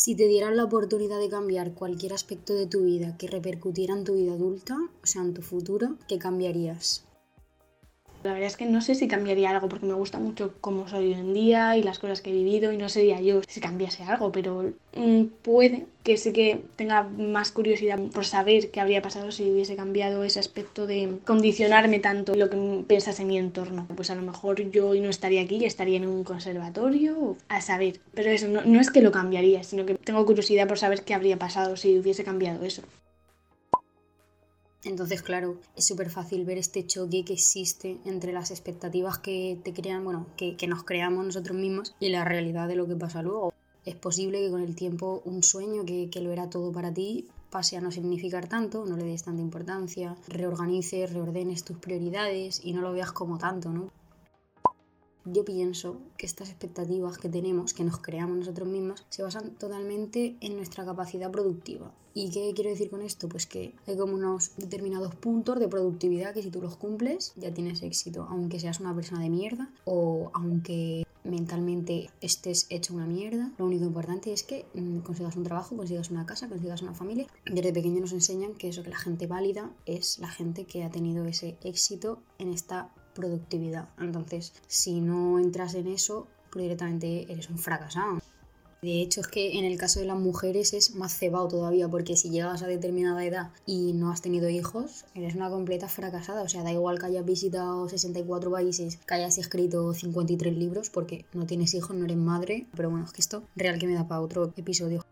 Si 0.00 0.14
te 0.14 0.28
dieran 0.28 0.56
la 0.56 0.62
oportunidad 0.62 1.18
de 1.18 1.28
cambiar 1.28 1.74
cualquier 1.74 2.12
aspecto 2.12 2.54
de 2.54 2.68
tu 2.68 2.84
vida 2.84 3.16
que 3.18 3.26
repercutiera 3.26 3.94
en 3.94 4.04
tu 4.04 4.14
vida 4.14 4.34
adulta, 4.34 4.78
o 5.02 5.06
sea, 5.08 5.22
en 5.22 5.34
tu 5.34 5.42
futuro, 5.42 5.96
¿qué 6.06 6.20
cambiarías? 6.20 7.07
La 8.24 8.32
verdad 8.32 8.48
es 8.48 8.56
que 8.56 8.66
no 8.66 8.80
sé 8.80 8.94
si 8.96 9.06
cambiaría 9.06 9.50
algo 9.50 9.68
porque 9.68 9.86
me 9.86 9.94
gusta 9.94 10.18
mucho 10.18 10.54
cómo 10.60 10.88
soy 10.88 11.06
hoy 11.06 11.12
en 11.14 11.34
día 11.34 11.76
y 11.76 11.82
las 11.82 12.00
cosas 12.00 12.20
que 12.20 12.30
he 12.30 12.32
vivido 12.32 12.72
y 12.72 12.76
no 12.76 12.88
sería 12.88 13.20
yo 13.20 13.42
si 13.46 13.60
cambiase 13.60 14.02
algo, 14.02 14.32
pero 14.32 14.72
mm, 14.96 15.24
puede 15.42 15.86
que 16.02 16.16
sí 16.16 16.32
que 16.32 16.64
tenga 16.76 17.04
más 17.04 17.52
curiosidad 17.52 17.98
por 18.12 18.24
saber 18.24 18.70
qué 18.70 18.80
habría 18.80 19.02
pasado 19.02 19.30
si 19.30 19.50
hubiese 19.50 19.76
cambiado 19.76 20.24
ese 20.24 20.40
aspecto 20.40 20.86
de 20.86 21.18
condicionarme 21.24 22.00
tanto 22.00 22.34
lo 22.34 22.50
que 22.50 22.84
piensas 22.86 23.20
en 23.20 23.28
mi 23.28 23.38
entorno. 23.38 23.86
Pues 23.94 24.10
a 24.10 24.14
lo 24.16 24.22
mejor 24.22 24.68
yo 24.70 24.88
hoy 24.88 25.00
no 25.00 25.10
estaría 25.10 25.42
aquí 25.42 25.64
estaría 25.64 25.98
en 25.98 26.06
un 26.06 26.24
conservatorio, 26.24 27.36
a 27.48 27.60
saber. 27.60 28.00
Pero 28.14 28.30
eso 28.30 28.48
no 28.48 28.80
es 28.80 28.90
que 28.90 29.02
lo 29.02 29.12
cambiaría, 29.12 29.62
sino 29.62 29.86
que 29.86 29.94
tengo 29.94 30.24
curiosidad 30.26 30.66
por 30.66 30.78
saber 30.78 31.04
qué 31.04 31.14
habría 31.14 31.38
pasado 31.38 31.76
si 31.76 31.98
hubiese 31.98 32.24
cambiado 32.24 32.64
eso. 32.64 32.82
Entonces, 34.84 35.22
claro, 35.22 35.58
es 35.74 35.86
súper 35.86 36.08
fácil 36.08 36.44
ver 36.44 36.56
este 36.56 36.86
choque 36.86 37.24
que 37.24 37.32
existe 37.32 37.98
entre 38.04 38.32
las 38.32 38.50
expectativas 38.50 39.18
que 39.18 39.58
te 39.64 39.72
crean, 39.72 40.04
bueno, 40.04 40.26
que, 40.36 40.56
nos 40.68 40.84
creamos 40.84 41.24
nosotros 41.24 41.56
mismos 41.56 41.94
y 41.98 42.10
la 42.10 42.24
realidad 42.24 42.68
de 42.68 42.76
lo 42.76 42.86
que 42.86 42.94
pasa 42.94 43.22
luego. 43.22 43.52
Es 43.84 43.96
posible 43.96 44.40
que 44.40 44.50
con 44.50 44.62
el 44.62 44.76
tiempo 44.76 45.22
un 45.24 45.42
sueño 45.42 45.84
que, 45.84 46.10
que 46.10 46.20
lo 46.20 46.30
era 46.30 46.48
todo 46.48 46.70
para 46.70 46.92
ti 46.92 47.28
pase 47.50 47.76
a 47.76 47.80
no 47.80 47.90
significar 47.90 48.48
tanto, 48.48 48.84
no 48.84 48.96
le 48.96 49.04
des 49.04 49.24
tanta 49.24 49.42
importancia, 49.42 50.16
reorganices, 50.28 51.12
reordenes 51.12 51.64
tus 51.64 51.78
prioridades 51.78 52.60
y 52.62 52.72
no 52.72 52.82
lo 52.82 52.92
veas 52.92 53.12
como 53.12 53.38
tanto, 53.38 53.70
¿no? 53.72 53.90
Yo 55.24 55.44
pienso 55.44 56.00
que 56.16 56.26
estas 56.26 56.48
expectativas 56.48 57.18
que 57.18 57.28
tenemos, 57.28 57.74
que 57.74 57.84
nos 57.84 57.98
creamos 57.98 58.38
nosotros 58.38 58.68
mismos, 58.68 59.04
se 59.10 59.22
basan 59.22 59.50
totalmente 59.56 60.36
en 60.40 60.56
nuestra 60.56 60.84
capacidad 60.84 61.30
productiva. 61.30 61.92
¿Y 62.20 62.30
qué 62.30 62.52
quiero 62.52 62.70
decir 62.70 62.90
con 62.90 63.00
esto? 63.02 63.28
Pues 63.28 63.46
que 63.46 63.76
hay 63.86 63.96
como 63.96 64.14
unos 64.14 64.50
determinados 64.56 65.14
puntos 65.14 65.60
de 65.60 65.68
productividad 65.68 66.34
que 66.34 66.42
si 66.42 66.50
tú 66.50 66.60
los 66.60 66.76
cumples 66.76 67.32
ya 67.36 67.54
tienes 67.54 67.80
éxito, 67.80 68.26
aunque 68.28 68.58
seas 68.58 68.80
una 68.80 68.92
persona 68.92 69.22
de 69.22 69.30
mierda 69.30 69.70
o 69.84 70.32
aunque 70.34 71.06
mentalmente 71.22 72.10
estés 72.20 72.66
hecho 72.70 72.92
una 72.92 73.06
mierda. 73.06 73.52
Lo 73.56 73.66
único 73.66 73.84
importante 73.84 74.32
es 74.32 74.42
que 74.42 74.66
mm, 74.74 74.98
consigas 74.98 75.36
un 75.36 75.44
trabajo, 75.44 75.76
consigas 75.76 76.10
una 76.10 76.26
casa, 76.26 76.48
consigas 76.48 76.82
una 76.82 76.92
familia. 76.92 77.28
Desde 77.46 77.72
pequeño 77.72 78.00
nos 78.00 78.12
enseñan 78.12 78.54
que 78.54 78.70
eso, 78.70 78.82
que 78.82 78.90
la 78.90 78.98
gente 78.98 79.28
válida 79.28 79.70
es 79.86 80.18
la 80.18 80.28
gente 80.28 80.64
que 80.64 80.82
ha 80.82 80.90
tenido 80.90 81.24
ese 81.24 81.56
éxito 81.62 82.20
en 82.38 82.52
esta 82.52 82.92
productividad. 83.14 83.90
Entonces, 83.96 84.54
si 84.66 85.00
no 85.00 85.38
entras 85.38 85.74
en 85.74 85.86
eso, 85.86 86.26
pues 86.50 86.64
directamente 86.64 87.30
eres 87.30 87.48
un 87.48 87.58
fracasado. 87.58 88.18
De 88.80 89.02
hecho, 89.02 89.20
es 89.20 89.26
que 89.26 89.58
en 89.58 89.64
el 89.64 89.76
caso 89.76 89.98
de 89.98 90.06
las 90.06 90.18
mujeres 90.18 90.72
es 90.72 90.94
más 90.94 91.16
cebado 91.16 91.48
todavía, 91.48 91.88
porque 91.88 92.16
si 92.16 92.30
llegas 92.30 92.62
a 92.62 92.68
determinada 92.68 93.24
edad 93.24 93.50
y 93.66 93.92
no 93.92 94.10
has 94.10 94.22
tenido 94.22 94.48
hijos, 94.48 95.04
eres 95.14 95.34
una 95.34 95.50
completa 95.50 95.88
fracasada. 95.88 96.42
O 96.42 96.48
sea, 96.48 96.62
da 96.62 96.72
igual 96.72 96.98
que 96.98 97.06
hayas 97.06 97.24
visitado 97.24 97.88
64 97.88 98.50
países, 98.50 98.98
que 98.98 99.14
hayas 99.14 99.38
escrito 99.38 99.92
53 99.92 100.56
libros, 100.56 100.90
porque 100.90 101.24
no 101.32 101.46
tienes 101.46 101.74
hijos, 101.74 101.96
no 101.96 102.04
eres 102.04 102.16
madre. 102.16 102.66
Pero 102.76 102.90
bueno, 102.90 103.04
es 103.04 103.12
que 103.12 103.20
esto 103.20 103.42
real 103.56 103.78
que 103.78 103.88
me 103.88 103.94
da 103.94 104.06
para 104.06 104.20
otro 104.20 104.52
episodio. 104.56 105.04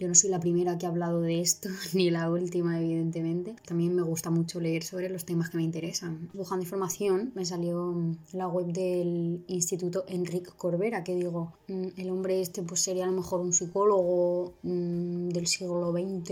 Yo 0.00 0.08
no 0.08 0.14
soy 0.14 0.30
la 0.30 0.40
primera 0.40 0.78
que 0.78 0.86
ha 0.86 0.88
hablado 0.88 1.20
de 1.20 1.42
esto, 1.42 1.68
ni 1.92 2.08
la 2.10 2.30
última, 2.30 2.80
evidentemente. 2.80 3.54
También 3.66 3.94
me 3.94 4.00
gusta 4.00 4.30
mucho 4.30 4.58
leer 4.58 4.82
sobre 4.82 5.10
los 5.10 5.26
temas 5.26 5.50
que 5.50 5.58
me 5.58 5.62
interesan. 5.62 6.30
Buscando 6.32 6.64
información, 6.64 7.32
me 7.34 7.44
salió 7.44 7.94
la 8.32 8.48
web 8.48 8.68
del 8.68 9.44
Instituto 9.46 10.06
Enrique 10.08 10.52
Corbera, 10.56 11.04
que 11.04 11.14
digo, 11.14 11.52
mm, 11.68 11.88
el 11.98 12.08
hombre 12.08 12.40
este 12.40 12.62
pues 12.62 12.80
sería 12.80 13.04
a 13.04 13.08
lo 13.08 13.12
mejor 13.12 13.40
un 13.40 13.52
psicólogo 13.52 14.54
mm, 14.62 15.28
del 15.28 15.46
siglo 15.46 15.92
XX, 15.92 16.30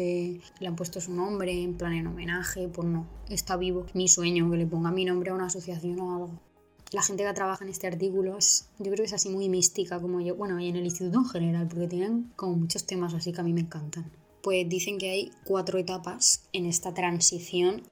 le 0.60 0.66
han 0.66 0.74
puesto 0.74 0.98
su 1.02 1.12
nombre 1.12 1.52
en 1.62 1.76
plan 1.76 1.92
en 1.92 2.06
homenaje, 2.06 2.68
pues 2.68 2.88
no, 2.88 3.06
está 3.28 3.58
vivo. 3.58 3.84
Mi 3.92 4.08
sueño, 4.08 4.50
que 4.50 4.56
le 4.56 4.66
ponga 4.66 4.90
mi 4.90 5.04
nombre 5.04 5.30
a 5.30 5.34
una 5.34 5.46
asociación 5.46 6.00
o 6.00 6.14
algo 6.14 6.47
la 6.92 7.02
gente 7.02 7.24
que 7.24 7.32
trabaja 7.32 7.64
en 7.64 7.70
este 7.70 7.86
artículo 7.86 8.38
es, 8.38 8.68
yo 8.78 8.86
creo 8.86 8.96
que 8.96 9.04
es 9.04 9.12
así 9.12 9.28
muy 9.28 9.48
mística 9.48 10.00
como 10.00 10.20
yo, 10.20 10.34
bueno, 10.34 10.58
y 10.58 10.68
en 10.68 10.76
el 10.76 10.84
instituto 10.84 11.18
en 11.18 11.26
general, 11.26 11.68
porque 11.68 11.86
tienen 11.86 12.32
como 12.36 12.56
muchos 12.56 12.84
temas 12.84 13.14
así 13.14 13.32
que 13.32 13.40
a 13.40 13.44
mí 13.44 13.52
me 13.52 13.60
encantan. 13.60 14.10
Pues 14.42 14.68
dicen 14.68 14.98
que 14.98 15.10
hay 15.10 15.30
cuatro 15.44 15.78
etapas 15.78 16.44
en 16.52 16.66
esta 16.66 16.94
transición. 16.94 17.82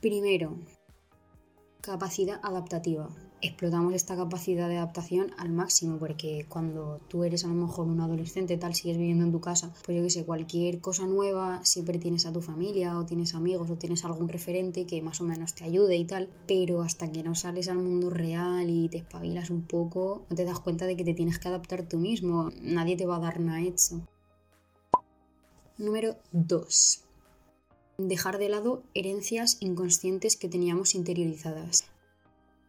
Primero, 0.00 0.56
capacidad 1.84 2.40
adaptativa. 2.42 3.08
Explotamos 3.42 3.92
esta 3.92 4.16
capacidad 4.16 4.70
de 4.70 4.78
adaptación 4.78 5.32
al 5.36 5.50
máximo, 5.50 5.98
porque 5.98 6.46
cuando 6.48 6.98
tú 7.08 7.24
eres 7.24 7.44
a 7.44 7.48
lo 7.48 7.54
mejor 7.54 7.86
un 7.88 8.00
adolescente, 8.00 8.56
tal, 8.56 8.74
sigues 8.74 8.96
viviendo 8.96 9.24
en 9.24 9.32
tu 9.32 9.40
casa, 9.42 9.70
pues 9.84 9.94
yo 9.98 10.02
que 10.02 10.08
sé, 10.08 10.24
cualquier 10.24 10.80
cosa 10.80 11.06
nueva, 11.06 11.62
siempre 11.62 11.98
tienes 11.98 12.24
a 12.24 12.32
tu 12.32 12.40
familia 12.40 12.98
o 12.98 13.04
tienes 13.04 13.34
amigos 13.34 13.68
o 13.68 13.76
tienes 13.76 14.02
algún 14.06 14.28
referente 14.28 14.86
que 14.86 15.02
más 15.02 15.20
o 15.20 15.24
menos 15.24 15.54
te 15.54 15.64
ayude 15.64 15.96
y 15.96 16.06
tal, 16.06 16.30
pero 16.46 16.80
hasta 16.80 17.12
que 17.12 17.22
no 17.22 17.34
sales 17.34 17.68
al 17.68 17.78
mundo 17.78 18.08
real 18.08 18.70
y 18.70 18.88
te 18.88 18.98
espabilas 18.98 19.50
un 19.50 19.62
poco, 19.62 20.24
no 20.30 20.36
te 20.36 20.46
das 20.46 20.60
cuenta 20.60 20.86
de 20.86 20.96
que 20.96 21.04
te 21.04 21.12
tienes 21.12 21.38
que 21.38 21.48
adaptar 21.48 21.86
tú 21.86 21.98
mismo, 21.98 22.50
nadie 22.62 22.96
te 22.96 23.04
va 23.04 23.16
a 23.16 23.20
dar 23.20 23.40
nada 23.40 23.60
hecho. 23.60 24.00
Número 25.76 26.16
2 26.32 27.04
dejar 27.98 28.38
de 28.38 28.48
lado 28.48 28.82
herencias 28.94 29.56
inconscientes 29.60 30.36
que 30.36 30.48
teníamos 30.48 30.94
interiorizadas. 30.94 31.84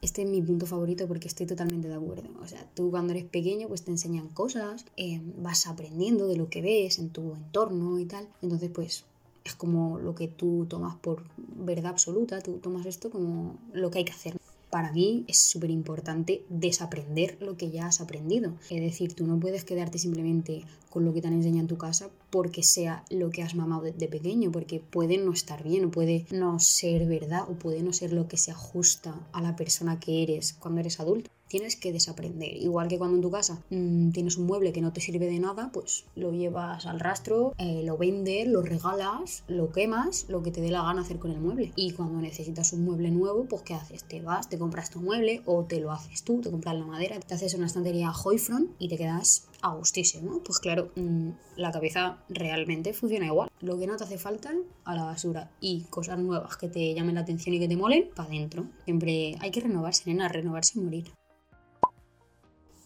Este 0.01 0.21
es 0.21 0.29
mi 0.29 0.41
punto 0.41 0.65
favorito 0.65 1.07
porque 1.07 1.27
estoy 1.27 1.47
totalmente 1.47 1.87
de 1.87 1.95
acuerdo. 1.95 2.29
O 2.41 2.47
sea, 2.47 2.69
tú 2.75 2.91
cuando 2.91 3.13
eres 3.13 3.25
pequeño 3.25 3.67
pues 3.67 3.83
te 3.83 3.91
enseñan 3.91 4.27
cosas, 4.29 4.85
eh, 4.97 5.21
vas 5.37 5.67
aprendiendo 5.67 6.27
de 6.27 6.37
lo 6.37 6.49
que 6.49 6.61
ves 6.61 6.99
en 6.99 7.09
tu 7.09 7.33
entorno 7.33 7.99
y 7.99 8.05
tal. 8.05 8.27
Entonces 8.41 8.69
pues 8.71 9.05
es 9.43 9.55
como 9.55 9.99
lo 9.99 10.13
que 10.13 10.27
tú 10.27 10.65
tomas 10.69 10.95
por 10.97 11.23
verdad 11.37 11.87
absoluta, 11.87 12.41
tú 12.41 12.57
tomas 12.57 12.85
esto 12.85 13.09
como 13.09 13.57
lo 13.73 13.89
que 13.89 13.99
hay 13.99 14.05
que 14.05 14.11
hacer 14.11 14.37
para 14.75 14.91
mí 14.91 15.23
es 15.29 15.39
súper 15.39 15.69
importante 15.69 16.43
desaprender 16.49 17.37
lo 17.39 17.55
que 17.55 17.71
ya 17.71 17.87
has 17.87 18.01
aprendido. 18.01 18.55
Es 18.69 18.81
decir, 18.81 19.13
tú 19.13 19.25
no 19.25 19.39
puedes 19.39 19.63
quedarte 19.63 19.99
simplemente 19.99 20.65
con 20.89 21.05
lo 21.05 21.13
que 21.13 21.21
te 21.21 21.29
han 21.29 21.33
enseñado 21.33 21.61
en 21.61 21.67
tu 21.67 21.77
casa 21.77 22.09
porque 22.29 22.61
sea 22.61 23.05
lo 23.09 23.29
que 23.29 23.41
has 23.41 23.55
mamado 23.55 23.83
de, 23.83 24.07
pequeño, 24.09 24.51
porque 24.51 24.81
puede 24.81 25.17
no 25.17 25.31
estar 25.31 25.63
bien, 25.63 25.85
o 25.85 25.91
puede 25.91 26.25
no 26.29 26.59
ser 26.59 27.07
verdad, 27.07 27.49
o 27.49 27.53
puede 27.53 27.83
no 27.83 27.93
ser 27.93 28.11
lo 28.11 28.27
que 28.27 28.35
se 28.35 28.51
ajusta 28.51 29.17
a 29.31 29.41
la 29.41 29.55
persona 29.55 29.97
que 29.97 30.23
eres 30.23 30.51
cuando 30.51 30.81
eres 30.81 30.99
adulto 30.99 31.31
tienes 31.47 31.75
que 31.75 31.91
desaprender. 31.91 32.55
Igual 32.55 32.87
que 32.87 32.97
cuando 32.97 33.15
en 33.15 33.21
tu 33.21 33.31
casa 33.31 33.63
mm, 33.69 34.11
tienes 34.11 34.37
un 34.37 34.45
mueble 34.45 34.73
que 34.73 34.81
no 34.81 34.93
te 34.93 35.01
sirve 35.01 35.27
de 35.27 35.39
nada, 35.39 35.69
pues 35.73 36.05
lo 36.15 36.31
llevas 36.31 36.85
al 36.85 36.99
rastro, 36.99 37.53
eh, 37.57 37.83
lo 37.83 37.97
vendes, 37.97 38.47
lo 38.47 38.61
regalas, 38.61 39.43
lo 39.47 39.71
quemas, 39.71 40.25
lo 40.29 40.43
que 40.43 40.51
te 40.51 40.61
dé 40.61 40.71
la 40.71 40.83
gana 40.83 41.01
hacer 41.01 41.19
con 41.19 41.31
el 41.31 41.39
mueble. 41.39 41.71
Y 41.75 41.91
cuando 41.91 42.19
necesitas 42.19 42.73
un 42.73 42.85
mueble 42.85 43.11
nuevo, 43.11 43.45
pues 43.45 43.61
¿qué 43.63 43.73
haces? 43.73 44.03
Te 44.03 44.21
vas, 44.21 44.49
te 44.49 44.57
compras 44.57 44.89
tu 44.89 45.01
mueble 45.01 45.41
o 45.45 45.65
te 45.65 45.79
lo 45.79 45.91
haces 45.91 46.23
tú, 46.23 46.41
te 46.41 46.51
compras 46.51 46.75
la 46.75 46.85
madera, 46.85 47.19
te 47.19 47.33
haces 47.33 47.53
una 47.53 47.67
estantería 47.67 48.11
Joyfront 48.11 48.71
y 48.79 48.89
te 48.89 48.97
quedas 48.97 49.47
a 49.61 49.73
gustísimo. 49.73 50.41
Pues 50.43 50.59
claro, 50.59 50.91
mm, 50.95 51.29
la 51.57 51.71
cabeza 51.71 52.17
realmente 52.29 52.93
funciona 52.93 53.25
igual. 53.25 53.49
Lo 53.61 53.77
que 53.77 53.87
no 53.87 53.97
te 53.97 54.03
hace 54.03 54.17
falta 54.17 54.53
a 54.83 54.95
la 54.95 55.03
basura 55.03 55.51
y 55.59 55.81
cosas 55.89 56.19
nuevas 56.19 56.57
que 56.57 56.67
te 56.67 56.93
llamen 56.93 57.15
la 57.15 57.21
atención 57.21 57.55
y 57.55 57.59
que 57.59 57.67
te 57.67 57.77
molen, 57.77 58.09
para 58.15 58.29
adentro. 58.29 58.65
Siempre 58.85 59.35
hay 59.39 59.51
que 59.51 59.61
renovarse, 59.61 60.03
nena, 60.05 60.27
renovarse 60.27 60.79
y 60.79 60.81
morir. 60.81 61.11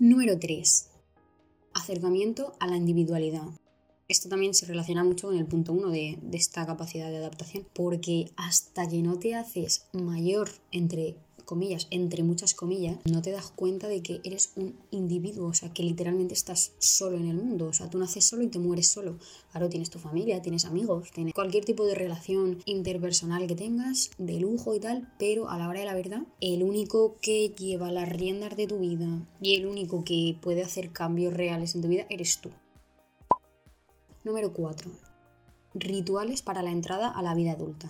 Número 0.02 0.40
3. 0.40 0.88
Acercamiento 1.74 2.54
a 2.62 2.68
la 2.68 2.78
individualidad. 2.78 3.50
Esto 4.08 4.30
también 4.30 4.54
se 4.54 4.66
relaciona 4.66 5.04
mucho 5.04 5.28
con 5.28 5.38
el 5.38 5.46
punto 5.46 5.74
1 5.74 5.90
de, 5.90 6.18
de, 6.22 6.38
esta 6.38 6.66
capacidad 6.66 7.10
de 7.10 7.18
adaptación, 7.18 7.68
porque 7.74 8.32
hasta 8.38 8.88
que 8.88 9.02
no 9.02 9.20
te 9.20 9.36
haces 9.36 9.90
mayor 9.92 10.52
entre 10.72 11.18
comillas, 11.50 11.88
entre 11.90 12.22
muchas 12.22 12.54
comillas, 12.54 13.00
no 13.06 13.24
te 13.24 13.32
das 13.32 13.50
cuenta 13.50 13.88
de 13.88 14.04
que 14.04 14.22
eres 14.24 14.54
un 14.56 14.76
individuo, 14.92 15.48
o 15.48 15.54
sea, 15.56 15.74
que 15.74 15.82
literalmente 15.82 16.36
estás 16.36 16.74
solo 16.78 17.18
en 17.18 17.28
el 17.28 17.38
mundo, 17.38 17.66
o 17.66 17.74
sea, 17.74 17.90
tú 17.90 17.98
naces 17.98 18.24
solo 18.24 18.44
y 18.44 18.50
te 18.50 18.60
mueres 18.60 18.88
solo. 18.88 19.18
Claro, 19.52 19.68
tienes 19.68 19.90
tu 19.90 19.98
familia, 19.98 20.44
tienes 20.44 20.66
amigos, 20.66 21.10
tienes 21.12 21.34
cualquier 21.34 21.66
tipo 21.66 21.88
de 21.88 21.96
relación 21.96 22.60
interpersonal 22.66 23.48
que 23.48 23.56
tengas, 23.56 24.12
de 24.20 24.40
lujo 24.40 24.76
y 24.76 24.80
tal, 24.80 25.12
pero 25.18 25.50
a 25.50 25.58
la 25.58 25.68
hora 25.68 25.80
de 25.80 25.88
la 25.88 25.96
verdad, 25.96 26.22
el 26.40 26.62
único 26.62 27.18
que 27.20 27.50
lleva 27.50 27.92
las 27.92 28.08
riendas 28.08 28.56
de 28.56 28.68
tu 28.68 28.78
vida 28.78 29.28
y 29.42 29.56
el 29.56 29.66
único 29.66 30.04
que 30.04 30.38
puede 30.40 30.62
hacer 30.62 30.92
cambios 30.92 31.34
reales 31.34 31.74
en 31.74 31.82
tu 31.82 31.88
vida 31.88 32.06
eres 32.12 32.42
tú. 32.42 32.52
Número 34.24 34.54
4. 34.54 34.92
Rituales 35.74 36.44
para 36.44 36.62
la 36.62 36.70
entrada 36.70 37.10
a 37.10 37.24
la 37.24 37.34
vida 37.34 37.54
adulta. 37.54 37.90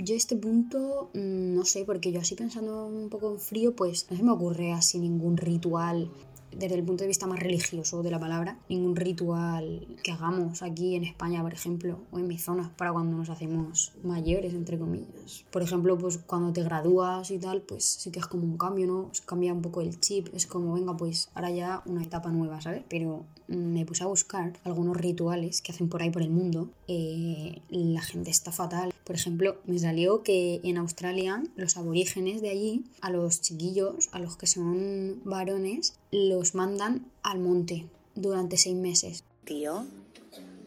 Yo 0.00 0.14
este 0.14 0.36
punto, 0.36 1.10
mm, 1.12 1.56
no 1.56 1.64
sé, 1.64 1.84
porque 1.84 2.12
yo 2.12 2.20
así 2.20 2.36
pensando 2.36 2.86
un 2.86 3.08
poco 3.08 3.32
en 3.32 3.40
frío, 3.40 3.74
pues 3.74 4.06
no 4.08 4.16
se 4.16 4.22
me 4.22 4.30
ocurre 4.30 4.72
así 4.72 5.00
ningún 5.00 5.36
ritual 5.36 6.08
desde 6.56 6.76
el 6.76 6.84
punto 6.84 7.02
de 7.02 7.08
vista 7.08 7.26
más 7.26 7.40
religioso 7.40 8.04
de 8.04 8.12
la 8.12 8.20
palabra, 8.20 8.60
ningún 8.68 8.94
ritual 8.94 9.88
que 10.04 10.12
hagamos 10.12 10.62
aquí 10.62 10.94
en 10.94 11.02
España, 11.02 11.42
por 11.42 11.52
ejemplo, 11.52 11.98
o 12.12 12.20
en 12.20 12.28
mi 12.28 12.38
zona, 12.38 12.72
para 12.76 12.92
cuando 12.92 13.16
nos 13.16 13.28
hacemos 13.28 13.92
mayores, 14.04 14.54
entre 14.54 14.78
comillas. 14.78 15.44
Por 15.50 15.62
ejemplo, 15.62 15.98
pues 15.98 16.18
cuando 16.18 16.52
te 16.52 16.62
gradúas 16.62 17.32
y 17.32 17.38
tal, 17.38 17.62
pues 17.62 17.84
sí 17.84 18.12
que 18.12 18.20
es 18.20 18.26
como 18.26 18.44
un 18.44 18.56
cambio, 18.56 18.86
¿no? 18.86 19.10
Cambia 19.26 19.52
un 19.52 19.62
poco 19.62 19.80
el 19.80 19.98
chip, 19.98 20.28
es 20.32 20.46
como, 20.46 20.74
venga, 20.74 20.96
pues 20.96 21.28
ahora 21.34 21.50
ya 21.50 21.82
una 21.86 22.04
etapa 22.04 22.30
nueva, 22.30 22.60
¿sabes? 22.60 22.84
Pero 22.88 23.26
me 23.48 23.84
puse 23.86 24.04
a 24.04 24.06
buscar 24.06 24.52
algunos 24.64 24.96
rituales 24.96 25.62
que 25.62 25.72
hacen 25.72 25.88
por 25.88 26.02
ahí 26.02 26.10
por 26.10 26.22
el 26.22 26.30
mundo. 26.30 26.70
Eh, 26.86 27.60
la 27.70 28.02
gente 28.02 28.30
está 28.30 28.52
fatal. 28.52 28.92
Por 29.04 29.16
ejemplo, 29.16 29.58
me 29.66 29.78
salió 29.78 30.22
que 30.22 30.60
en 30.62 30.76
Australia 30.76 31.42
los 31.56 31.76
aborígenes 31.76 32.42
de 32.42 32.50
allí, 32.50 32.84
a 33.00 33.10
los 33.10 33.40
chiquillos, 33.40 34.10
a 34.12 34.18
los 34.18 34.36
que 34.36 34.46
son 34.46 35.20
varones, 35.24 35.94
los 36.12 36.54
mandan 36.54 37.06
al 37.22 37.40
monte 37.40 37.86
durante 38.14 38.58
seis 38.58 38.76
meses. 38.76 39.24
Tío, 39.44 39.86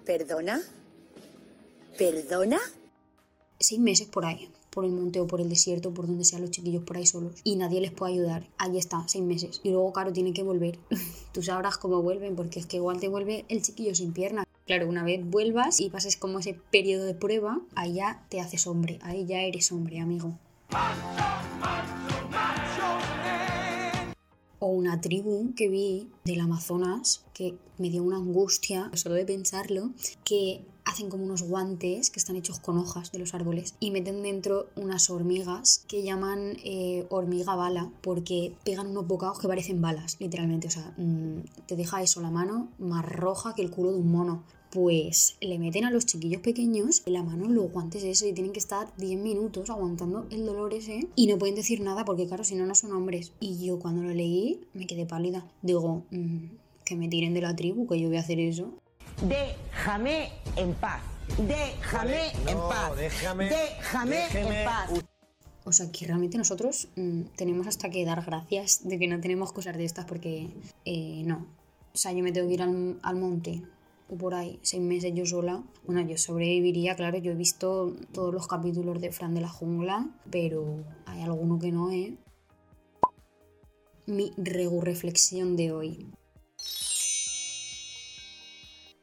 ¿perdona? 0.06 0.62
¿Perdona? 1.98 2.60
Seis 3.60 3.80
meses 3.80 4.08
por 4.08 4.26
ahí, 4.26 4.50
por 4.72 4.86
el 4.86 4.92
monte 4.92 5.20
o 5.20 5.28
por 5.28 5.42
el 5.42 5.50
desierto, 5.50 5.94
por 5.94 6.08
donde 6.08 6.26
sean 6.26 6.42
los 6.42 6.50
chiquillos 6.50 6.84
por 6.84 6.98
ahí 6.98 7.06
solos. 7.06 7.34
Y 7.44 7.58
nadie 7.58 7.82
les 7.82 7.92
puede 7.92 8.14
ayudar. 8.14 8.48
Ahí 8.58 8.78
está, 8.78 9.04
seis 9.08 9.24
meses. 9.24 9.62
Y 9.64 9.70
luego, 9.70 9.94
claro, 9.94 10.12
tienen 10.12 10.34
que 10.34 10.44
volver. 10.44 10.80
Tú 11.34 11.44
sabrás 11.44 11.78
cómo 11.78 12.02
vuelven, 12.02 12.36
porque 12.36 12.60
es 12.60 12.66
que 12.66 12.78
igual 12.78 13.00
te 13.00 13.10
vuelve 13.10 13.46
el 13.50 13.62
chiquillo 13.62 13.94
sin 13.94 14.14
pierna. 14.14 14.46
Claro, 14.66 14.88
una 14.88 15.04
vez 15.04 15.24
vuelvas 15.24 15.80
y 15.80 15.90
pases 15.90 16.16
como 16.16 16.40
ese 16.40 16.58
periodo 16.72 17.06
de 17.06 17.14
prueba, 17.14 17.60
ahí 17.76 17.96
ya 17.96 18.26
te 18.30 18.40
haces 18.40 18.66
hombre, 18.68 19.00
ahí 19.02 19.26
ya 19.26 19.42
eres 19.42 19.72
hombre, 19.72 20.00
amigo. 20.00 20.38
o 24.60 24.68
una 24.68 25.02
tribu 25.02 25.54
que 25.56 25.68
vi 25.70 26.08
del 26.24 26.40
Amazonas 26.40 27.26
que 27.34 27.56
me 27.80 27.90
dio 27.90 28.04
una 28.04 28.18
angustia 28.18 28.92
solo 28.94 29.16
de 29.16 29.26
pensarlo, 29.26 29.90
que 30.24 30.62
como 31.10 31.24
unos 31.24 31.44
guantes 31.44 32.10
que 32.10 32.20
están 32.20 32.36
hechos 32.36 32.60
con 32.60 32.78
hojas 32.78 33.12
de 33.12 33.20
los 33.20 33.34
árboles 33.34 33.76
y 33.80 33.92
meten 33.92 34.24
dentro 34.24 34.68
unas 34.76 35.10
hormigas 35.10 35.84
que 35.88 36.04
llaman 36.04 36.58
eh, 36.64 37.06
hormiga 37.10 37.56
bala 37.56 37.92
porque 38.02 38.54
pegan 38.64 38.88
unos 38.88 39.08
bocados 39.08 39.40
que 39.40 39.48
parecen 39.48 39.82
balas, 39.82 40.18
literalmente. 40.20 40.68
O 40.68 40.72
sea, 40.72 40.94
mm, 40.98 41.66
te 41.68 41.76
deja 41.76 42.02
eso 42.02 42.22
la 42.22 42.32
mano 42.32 42.70
más 42.80 43.06
roja 43.06 43.54
que 43.56 43.62
el 43.62 43.72
culo 43.72 43.92
de 43.92 44.00
un 44.00 44.12
mono 44.12 44.44
pues 44.72 45.36
le 45.42 45.60
meten 45.60 45.84
a 45.84 45.92
los 45.92 46.06
chiquillos 46.06 46.42
pequeños 46.42 47.04
en 47.06 47.14
la 47.14 47.24
mano 47.24 47.50
los 47.50 47.72
guantes 47.72 48.04
eso 48.06 48.26
y 48.26 48.34
tienen 48.34 48.54
que 48.54 48.60
estar 48.60 48.96
10 48.98 49.22
minutos 49.22 49.70
aguantando 49.70 50.26
el 50.32 50.46
dolor 50.46 50.74
ese 50.74 51.10
y 51.16 51.28
no 51.28 51.38
pueden 51.38 51.56
decir 51.56 51.82
nada 51.82 52.06
porque 52.06 52.26
claro, 52.26 52.46
si 52.46 52.56
no, 52.56 52.66
no 52.66 52.74
son 52.74 52.94
hombres. 52.94 53.34
Y 53.40 53.66
yo 53.66 53.80
cuando 53.80 54.02
lo 54.04 54.14
leí 54.14 54.62
me 54.74 54.88
quedé 54.88 55.06
pálida. 55.06 55.46
Digo, 55.62 56.04
mm, 56.12 56.46
que 56.86 56.96
me 56.96 57.08
tiren 57.10 57.34
de 57.34 57.42
la 57.42 57.56
tribu, 57.56 57.88
que 57.88 58.00
yo 58.00 58.08
voy 58.08 58.18
a 58.18 58.22
hacer 58.22 58.40
eso. 58.40 58.74
Déjame 59.22 60.32
en 60.56 60.74
paz. 60.74 61.02
Déjame 61.38 62.32
en 62.48 62.58
paz. 62.58 62.96
Déjame, 62.98 63.50
déjame, 63.50 64.26
en 64.34 64.66
paz. 64.66 64.90
O 65.64 65.72
sea, 65.72 65.92
que 65.92 66.08
realmente 66.08 66.38
nosotros 66.38 66.88
mm, 66.96 67.22
tenemos 67.36 67.68
hasta 67.68 67.90
que 67.90 68.04
dar 68.04 68.26
gracias 68.26 68.88
de 68.88 68.98
que 68.98 69.08
no 69.08 69.20
tenemos 69.20 69.54
cosas 69.54 69.78
de 69.78 69.86
estas 69.86 70.06
porque 70.06 70.50
eh, 70.86 71.22
no. 71.26 71.46
O 71.94 71.98
sea, 71.98 72.12
yo 72.14 72.24
me 72.24 72.32
tengo 72.32 72.48
que 72.48 72.56
ir 72.56 72.64
al, 72.64 73.00
al 73.04 73.16
monte 73.16 73.62
por 74.18 74.34
ahí, 74.34 74.60
seis 74.62 74.82
meses 74.82 75.14
yo 75.16 75.26
sola, 75.26 75.64
bueno, 75.86 76.02
yo 76.02 76.18
sobreviviría, 76.18 76.96
claro, 76.96 77.18
yo 77.18 77.32
he 77.32 77.36
visto 77.36 77.96
todos 78.12 78.34
los 78.34 78.48
capítulos 78.48 79.00
de 79.00 79.12
Fran 79.12 79.34
de 79.34 79.42
la 79.42 79.48
Jungla, 79.48 80.10
pero 80.30 80.84
hay 81.06 81.22
alguno 81.22 81.60
que 81.60 81.72
no, 81.72 81.92
¿eh? 81.92 82.16
Mi 84.08 84.34
regu 84.36 84.82
reflexión 84.82 85.56
de 85.56 85.72
hoy. 85.72 86.08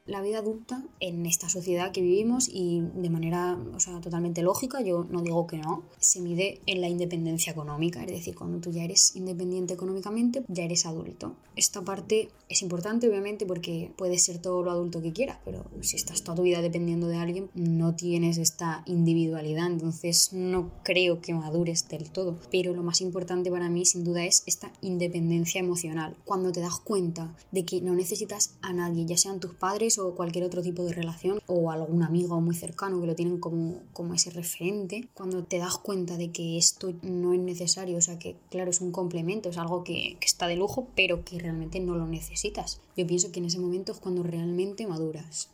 La 0.09 0.23
vida 0.23 0.39
adulta 0.39 0.83
en 0.99 1.27
esta 1.27 1.49
sociedad 1.49 1.91
que 1.91 2.01
vivimos 2.01 2.49
y 2.51 2.81
de 2.95 3.11
manera 3.11 3.59
o 3.75 3.79
sea, 3.79 4.01
totalmente 4.01 4.41
lógica, 4.41 4.81
yo 4.81 5.05
no 5.07 5.21
digo 5.21 5.45
que 5.45 5.59
no, 5.59 5.83
se 5.99 6.19
mide 6.19 6.61
en 6.65 6.81
la 6.81 6.89
independencia 6.89 7.51
económica, 7.51 8.01
es 8.03 8.11
decir, 8.11 8.33
cuando 8.33 8.57
tú 8.57 8.71
ya 8.71 8.83
eres 8.83 9.15
independiente 9.15 9.75
económicamente, 9.75 10.43
ya 10.47 10.63
eres 10.63 10.87
adulto. 10.87 11.35
Esta 11.55 11.83
parte 11.83 12.29
es 12.47 12.63
importante 12.63 13.07
obviamente 13.07 13.45
porque 13.45 13.91
puedes 13.97 14.23
ser 14.23 14.39
todo 14.39 14.63
lo 14.63 14.71
adulto 14.71 14.99
que 14.99 15.13
quieras, 15.13 15.37
pero 15.45 15.65
si 15.81 15.97
estás 15.97 16.23
toda 16.23 16.37
tu 16.37 16.41
vida 16.41 16.63
dependiendo 16.63 17.07
de 17.07 17.17
alguien, 17.17 17.51
no 17.53 17.93
tienes 17.93 18.39
esta 18.39 18.81
individualidad, 18.87 19.67
entonces 19.67 20.33
no 20.33 20.71
creo 20.81 21.21
que 21.21 21.35
madures 21.35 21.87
del 21.87 22.09
todo. 22.09 22.39
Pero 22.49 22.73
lo 22.73 22.81
más 22.81 23.01
importante 23.01 23.51
para 23.51 23.69
mí 23.69 23.85
sin 23.85 24.03
duda 24.03 24.25
es 24.25 24.41
esta 24.47 24.73
independencia 24.81 25.59
emocional. 25.59 26.17
Cuando 26.25 26.51
te 26.51 26.61
das 26.61 26.79
cuenta 26.79 27.35
de 27.51 27.63
que 27.63 27.79
no 27.81 27.93
necesitas 27.93 28.55
a 28.63 28.73
nadie, 28.73 29.05
ya 29.05 29.15
sean 29.15 29.39
tus 29.39 29.53
padres 29.53 29.98
o 30.07 30.15
cualquier 30.15 30.45
otro 30.45 30.61
tipo 30.61 30.83
de 30.83 30.93
relación 30.93 31.39
o 31.47 31.71
algún 31.71 32.03
amigo 32.03 32.39
muy 32.41 32.55
cercano 32.55 32.99
que 33.01 33.07
lo 33.07 33.15
tienen 33.15 33.39
como, 33.39 33.81
como 33.93 34.13
ese 34.13 34.31
referente, 34.31 35.07
cuando 35.13 35.43
te 35.43 35.57
das 35.57 35.77
cuenta 35.77 36.17
de 36.17 36.31
que 36.31 36.57
esto 36.57 36.93
no 37.01 37.33
es 37.33 37.39
necesario, 37.39 37.97
o 37.97 38.01
sea 38.01 38.19
que 38.19 38.35
claro, 38.49 38.71
es 38.71 38.81
un 38.81 38.91
complemento, 38.91 39.49
es 39.49 39.57
algo 39.57 39.83
que, 39.83 40.17
que 40.19 40.25
está 40.25 40.47
de 40.47 40.55
lujo, 40.55 40.87
pero 40.95 41.23
que 41.23 41.39
realmente 41.39 41.79
no 41.79 41.95
lo 41.95 42.07
necesitas. 42.07 42.81
Yo 42.95 43.05
pienso 43.05 43.31
que 43.31 43.39
en 43.39 43.45
ese 43.45 43.59
momento 43.59 43.91
es 43.91 43.99
cuando 43.99 44.23
realmente 44.23 44.87
maduras 44.87 45.49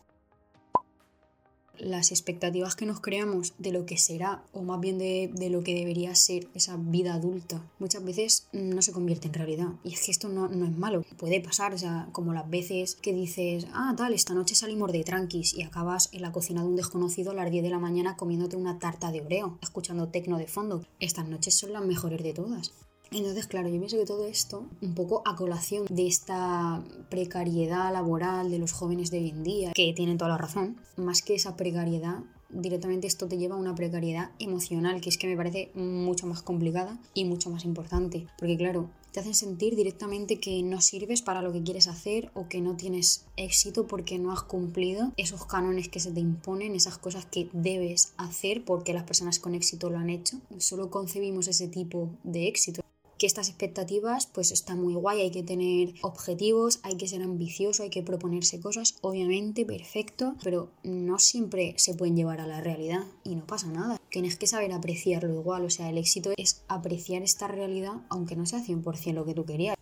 las 1.79 2.11
expectativas 2.11 2.75
que 2.75 2.85
nos 2.85 2.99
creamos 2.99 3.53
de 3.57 3.71
lo 3.71 3.85
que 3.85 3.97
será, 3.97 4.43
o 4.53 4.61
más 4.61 4.79
bien 4.79 4.97
de, 4.97 5.29
de, 5.33 5.49
lo 5.49 5.63
que 5.63 5.73
debería 5.73 6.13
ser 6.15 6.47
esa 6.53 6.77
vida 6.77 7.13
adulta, 7.13 7.61
muchas 7.79 8.03
veces 8.03 8.47
no 8.51 8.81
se 8.81 8.91
convierte 8.91 9.27
en 9.27 9.33
realidad. 9.33 9.67
Y 9.83 9.93
es 9.93 10.05
que 10.05 10.11
esto 10.11 10.29
no, 10.29 10.47
no, 10.47 10.65
es 10.65 10.77
malo, 10.77 11.03
puede 11.17 11.41
pasar, 11.41 11.73
o 11.73 12.11
como 12.11 12.33
las 12.33 12.49
veces 12.49 12.95
que 12.95 13.13
dices, 13.13 13.67
ah, 13.73 13.93
tal, 13.97 14.13
esta 14.13 14.33
noche 14.33 14.55
salimos 14.55 14.91
de 14.91 15.03
tranquis 15.03 15.53
y 15.53 15.63
acabas 15.63 16.09
en 16.11 16.21
la 16.21 16.31
cocina 16.31 16.61
de 16.61 16.69
un 16.69 16.75
desconocido 16.75 17.31
a 17.31 17.35
las 17.35 17.51
10 17.51 17.63
de 17.63 17.69
la 17.69 17.79
mañana 17.79 18.15
comiéndote 18.15 18.57
una 18.57 18.79
tarta 18.79 19.11
de 19.11 19.21
oreo, 19.21 19.57
escuchando 19.61 20.07
tecno 20.07 20.37
de 20.37 20.47
fondo. 20.47 20.85
Estas 20.99 21.27
noches 21.27 21.57
son 21.57 21.73
las 21.73 21.85
mejores 21.85 22.21
de 22.23 22.33
todas. 22.33 22.71
Entonces, 23.11 23.47
claro, 23.47 23.69
yo 23.69 23.77
pienso 23.77 23.97
que 23.97 24.05
todo 24.05 24.25
esto, 24.25 24.65
un 24.81 24.93
poco 24.93 25.21
a 25.25 25.35
colación 25.35 25.85
de 25.89 26.07
esta 26.07 26.83
precariedad 27.09 27.91
laboral 27.93 28.51
de 28.51 28.59
los 28.59 28.73
jóvenes 28.73 29.11
de 29.11 29.19
hoy 29.19 29.29
en 29.29 29.43
día, 29.43 29.71
que 29.73 29.93
tienen 29.93 30.17
toda 30.17 30.31
la 30.31 30.37
razón, 30.37 30.77
más 30.97 31.21
que 31.21 31.35
esa 31.35 31.55
precariedad, 31.55 32.19
directamente 32.49 33.07
esto 33.07 33.27
te 33.27 33.37
lleva 33.37 33.55
a 33.55 33.59
una 33.59 33.75
precariedad 33.75 34.31
emocional, 34.39 35.01
que 35.01 35.09
es 35.09 35.17
que 35.17 35.27
me 35.27 35.37
parece 35.37 35.71
mucho 35.75 36.27
más 36.27 36.41
complicada 36.41 36.99
y 37.13 37.25
mucho 37.25 37.49
más 37.49 37.65
importante. 37.65 38.27
Porque, 38.37 38.57
claro, 38.57 38.89
te 39.11 39.19
hacen 39.19 39.33
sentir 39.33 39.75
directamente 39.75 40.39
que 40.39 40.61
no 40.63 40.81
sirves 40.81 41.21
para 41.21 41.41
lo 41.41 41.53
que 41.53 41.63
quieres 41.63 41.87
hacer 41.87 42.31
o 42.33 42.47
que 42.47 42.61
no 42.61 42.75
tienes 42.75 43.25
éxito 43.37 43.87
porque 43.87 44.19
no 44.19 44.31
has 44.31 44.43
cumplido 44.43 45.13
esos 45.17 45.45
cánones 45.45 45.89
que 45.89 45.99
se 45.99 46.11
te 46.11 46.19
imponen, 46.19 46.75
esas 46.75 46.97
cosas 46.97 47.25
que 47.25 47.49
debes 47.53 48.13
hacer 48.17 48.65
porque 48.65 48.93
las 48.93 49.03
personas 49.03 49.39
con 49.39 49.55
éxito 49.55 49.89
lo 49.89 49.97
han 49.97 50.09
hecho. 50.09 50.39
Solo 50.57 50.89
concebimos 50.89 51.47
ese 51.47 51.67
tipo 51.67 52.09
de 52.23 52.47
éxito 52.47 52.81
estas 53.25 53.49
expectativas 53.49 54.27
pues 54.27 54.51
está 54.51 54.75
muy 54.75 54.93
guay, 54.93 55.21
hay 55.21 55.31
que 55.31 55.43
tener 55.43 55.93
objetivos, 56.01 56.79
hay 56.83 56.97
que 56.97 57.07
ser 57.07 57.21
ambicioso, 57.21 57.83
hay 57.83 57.89
que 57.89 58.03
proponerse 58.03 58.59
cosas, 58.59 58.95
obviamente 59.01 59.65
perfecto, 59.65 60.35
pero 60.43 60.69
no 60.83 61.19
siempre 61.19 61.73
se 61.77 61.93
pueden 61.93 62.15
llevar 62.15 62.41
a 62.41 62.47
la 62.47 62.61
realidad 62.61 63.03
y 63.23 63.35
no 63.35 63.45
pasa 63.45 63.67
nada. 63.67 63.99
Tienes 64.09 64.37
que 64.37 64.47
saber 64.47 64.71
apreciarlo 64.71 65.33
igual, 65.33 65.65
o 65.65 65.69
sea, 65.69 65.89
el 65.89 65.97
éxito 65.97 66.31
es 66.37 66.63
apreciar 66.67 67.21
esta 67.21 67.47
realidad 67.47 67.93
aunque 68.09 68.35
no 68.35 68.45
sea 68.45 68.63
100% 68.63 69.13
lo 69.13 69.25
que 69.25 69.33
tú 69.33 69.45
querías 69.45 69.75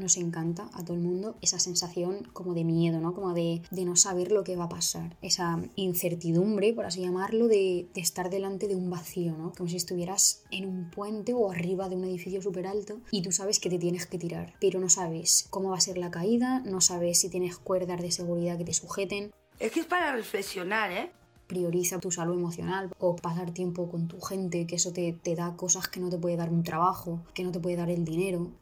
nos 0.00 0.16
encanta 0.16 0.68
a 0.72 0.84
todo 0.84 0.94
el 0.94 1.02
mundo 1.02 1.36
esa 1.40 1.58
sensación 1.58 2.28
como 2.32 2.54
de 2.54 2.64
miedo, 2.64 3.00
¿no? 3.00 3.14
Como 3.14 3.34
de, 3.34 3.62
de 3.70 3.84
no 3.84 3.96
saber 3.96 4.32
lo 4.32 4.42
que 4.42 4.56
va 4.56 4.64
a 4.64 4.68
pasar. 4.68 5.16
Esa 5.22 5.60
incertidumbre, 5.76 6.72
por 6.72 6.86
así 6.86 7.00
llamarlo, 7.02 7.46
de, 7.46 7.88
de, 7.94 8.00
estar 8.00 8.30
delante 8.30 8.66
de 8.66 8.76
un 8.76 8.90
vacío, 8.90 9.36
¿no? 9.36 9.52
Como 9.56 9.68
si 9.68 9.76
estuvieras 9.76 10.42
en 10.50 10.66
un 10.66 10.90
puente 10.90 11.34
o 11.34 11.50
arriba 11.50 11.88
de 11.88 11.96
un 11.96 12.04
edificio 12.04 12.42
súper 12.42 12.66
alto 12.66 13.00
y 13.10 13.22
tú 13.22 13.30
sabes 13.32 13.60
que 13.60 13.70
te 13.70 13.78
tienes 13.78 14.06
que 14.06 14.18
tirar, 14.18 14.54
pero 14.60 14.80
no 14.80 14.88
sabes 14.88 15.46
cómo 15.50 15.70
va 15.70 15.76
a 15.76 15.80
ser 15.80 15.98
la 15.98 16.10
caída, 16.10 16.60
no 16.60 16.80
sabes 16.80 17.20
si 17.20 17.28
tienes 17.28 17.56
cuerdas 17.56 18.00
de 18.00 18.10
seguridad 18.10 18.58
que 18.58 18.64
te 18.64 18.74
sujeten. 18.74 19.30
Es 19.58 19.72
que 19.72 19.80
es 19.80 19.86
para 19.86 20.12
reflexionar, 20.12 20.90
¿eh? 20.90 21.10
prioriza 21.50 21.98
tu 21.98 22.12
salud 22.12 22.34
emocional 22.34 22.90
o 23.00 23.16
pasar 23.16 23.50
tiempo 23.50 23.90
con 23.90 24.06
tu 24.06 24.20
gente, 24.20 24.68
que 24.68 24.76
eso 24.76 24.92
te, 24.92 25.12
te, 25.12 25.34
da 25.34 25.56
cosas 25.56 25.88
que 25.88 25.98
no 25.98 26.08
te 26.08 26.16
puede 26.16 26.36
dar 26.36 26.48
un 26.48 26.62
trabajo, 26.62 27.22
que 27.34 27.42
no 27.42 27.50
te 27.50 27.58
puede 27.58 27.74
dar 27.74 27.90
el 27.90 28.04
dinero. 28.04 28.52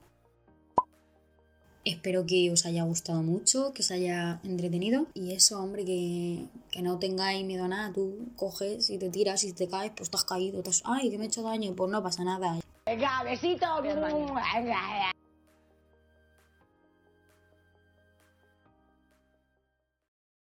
Espero 1.89 2.27
que 2.27 2.51
os 2.53 2.67
haya 2.67 2.83
gustado 2.85 3.23
mucho, 3.23 3.73
que 3.73 3.81
os 3.81 3.91
haya 3.91 4.41
entretenido. 4.45 5.07
Y 5.15 5.33
eso, 5.33 5.59
hombre, 5.59 5.87
que, 5.87 6.45
que 6.71 6.83
no 6.83 6.99
tengáis 6.99 7.47
miedo 7.47 7.65
a 7.65 7.69
nada. 7.69 7.95
Tú 7.95 8.29
coges 8.37 8.91
y 8.91 8.99
te 8.99 9.09
tiras 9.09 9.43
y 9.45 9.55
te 9.55 9.69
caes, 9.69 9.93
pues 9.97 10.11
te 10.11 10.19
has 10.19 10.25
caído. 10.25 10.63
Te 10.63 10.69
has, 10.69 10.83
Ay, 10.85 11.09
que 11.09 11.17
me 11.17 11.25
he 11.25 11.29
hecho 11.29 11.43
daño. 11.43 11.75
Pues 11.75 11.91
no 11.91 12.03
pasa 12.03 12.25
nada. 12.25 12.61
Venga, 12.85 13.23
besito. 13.25 13.67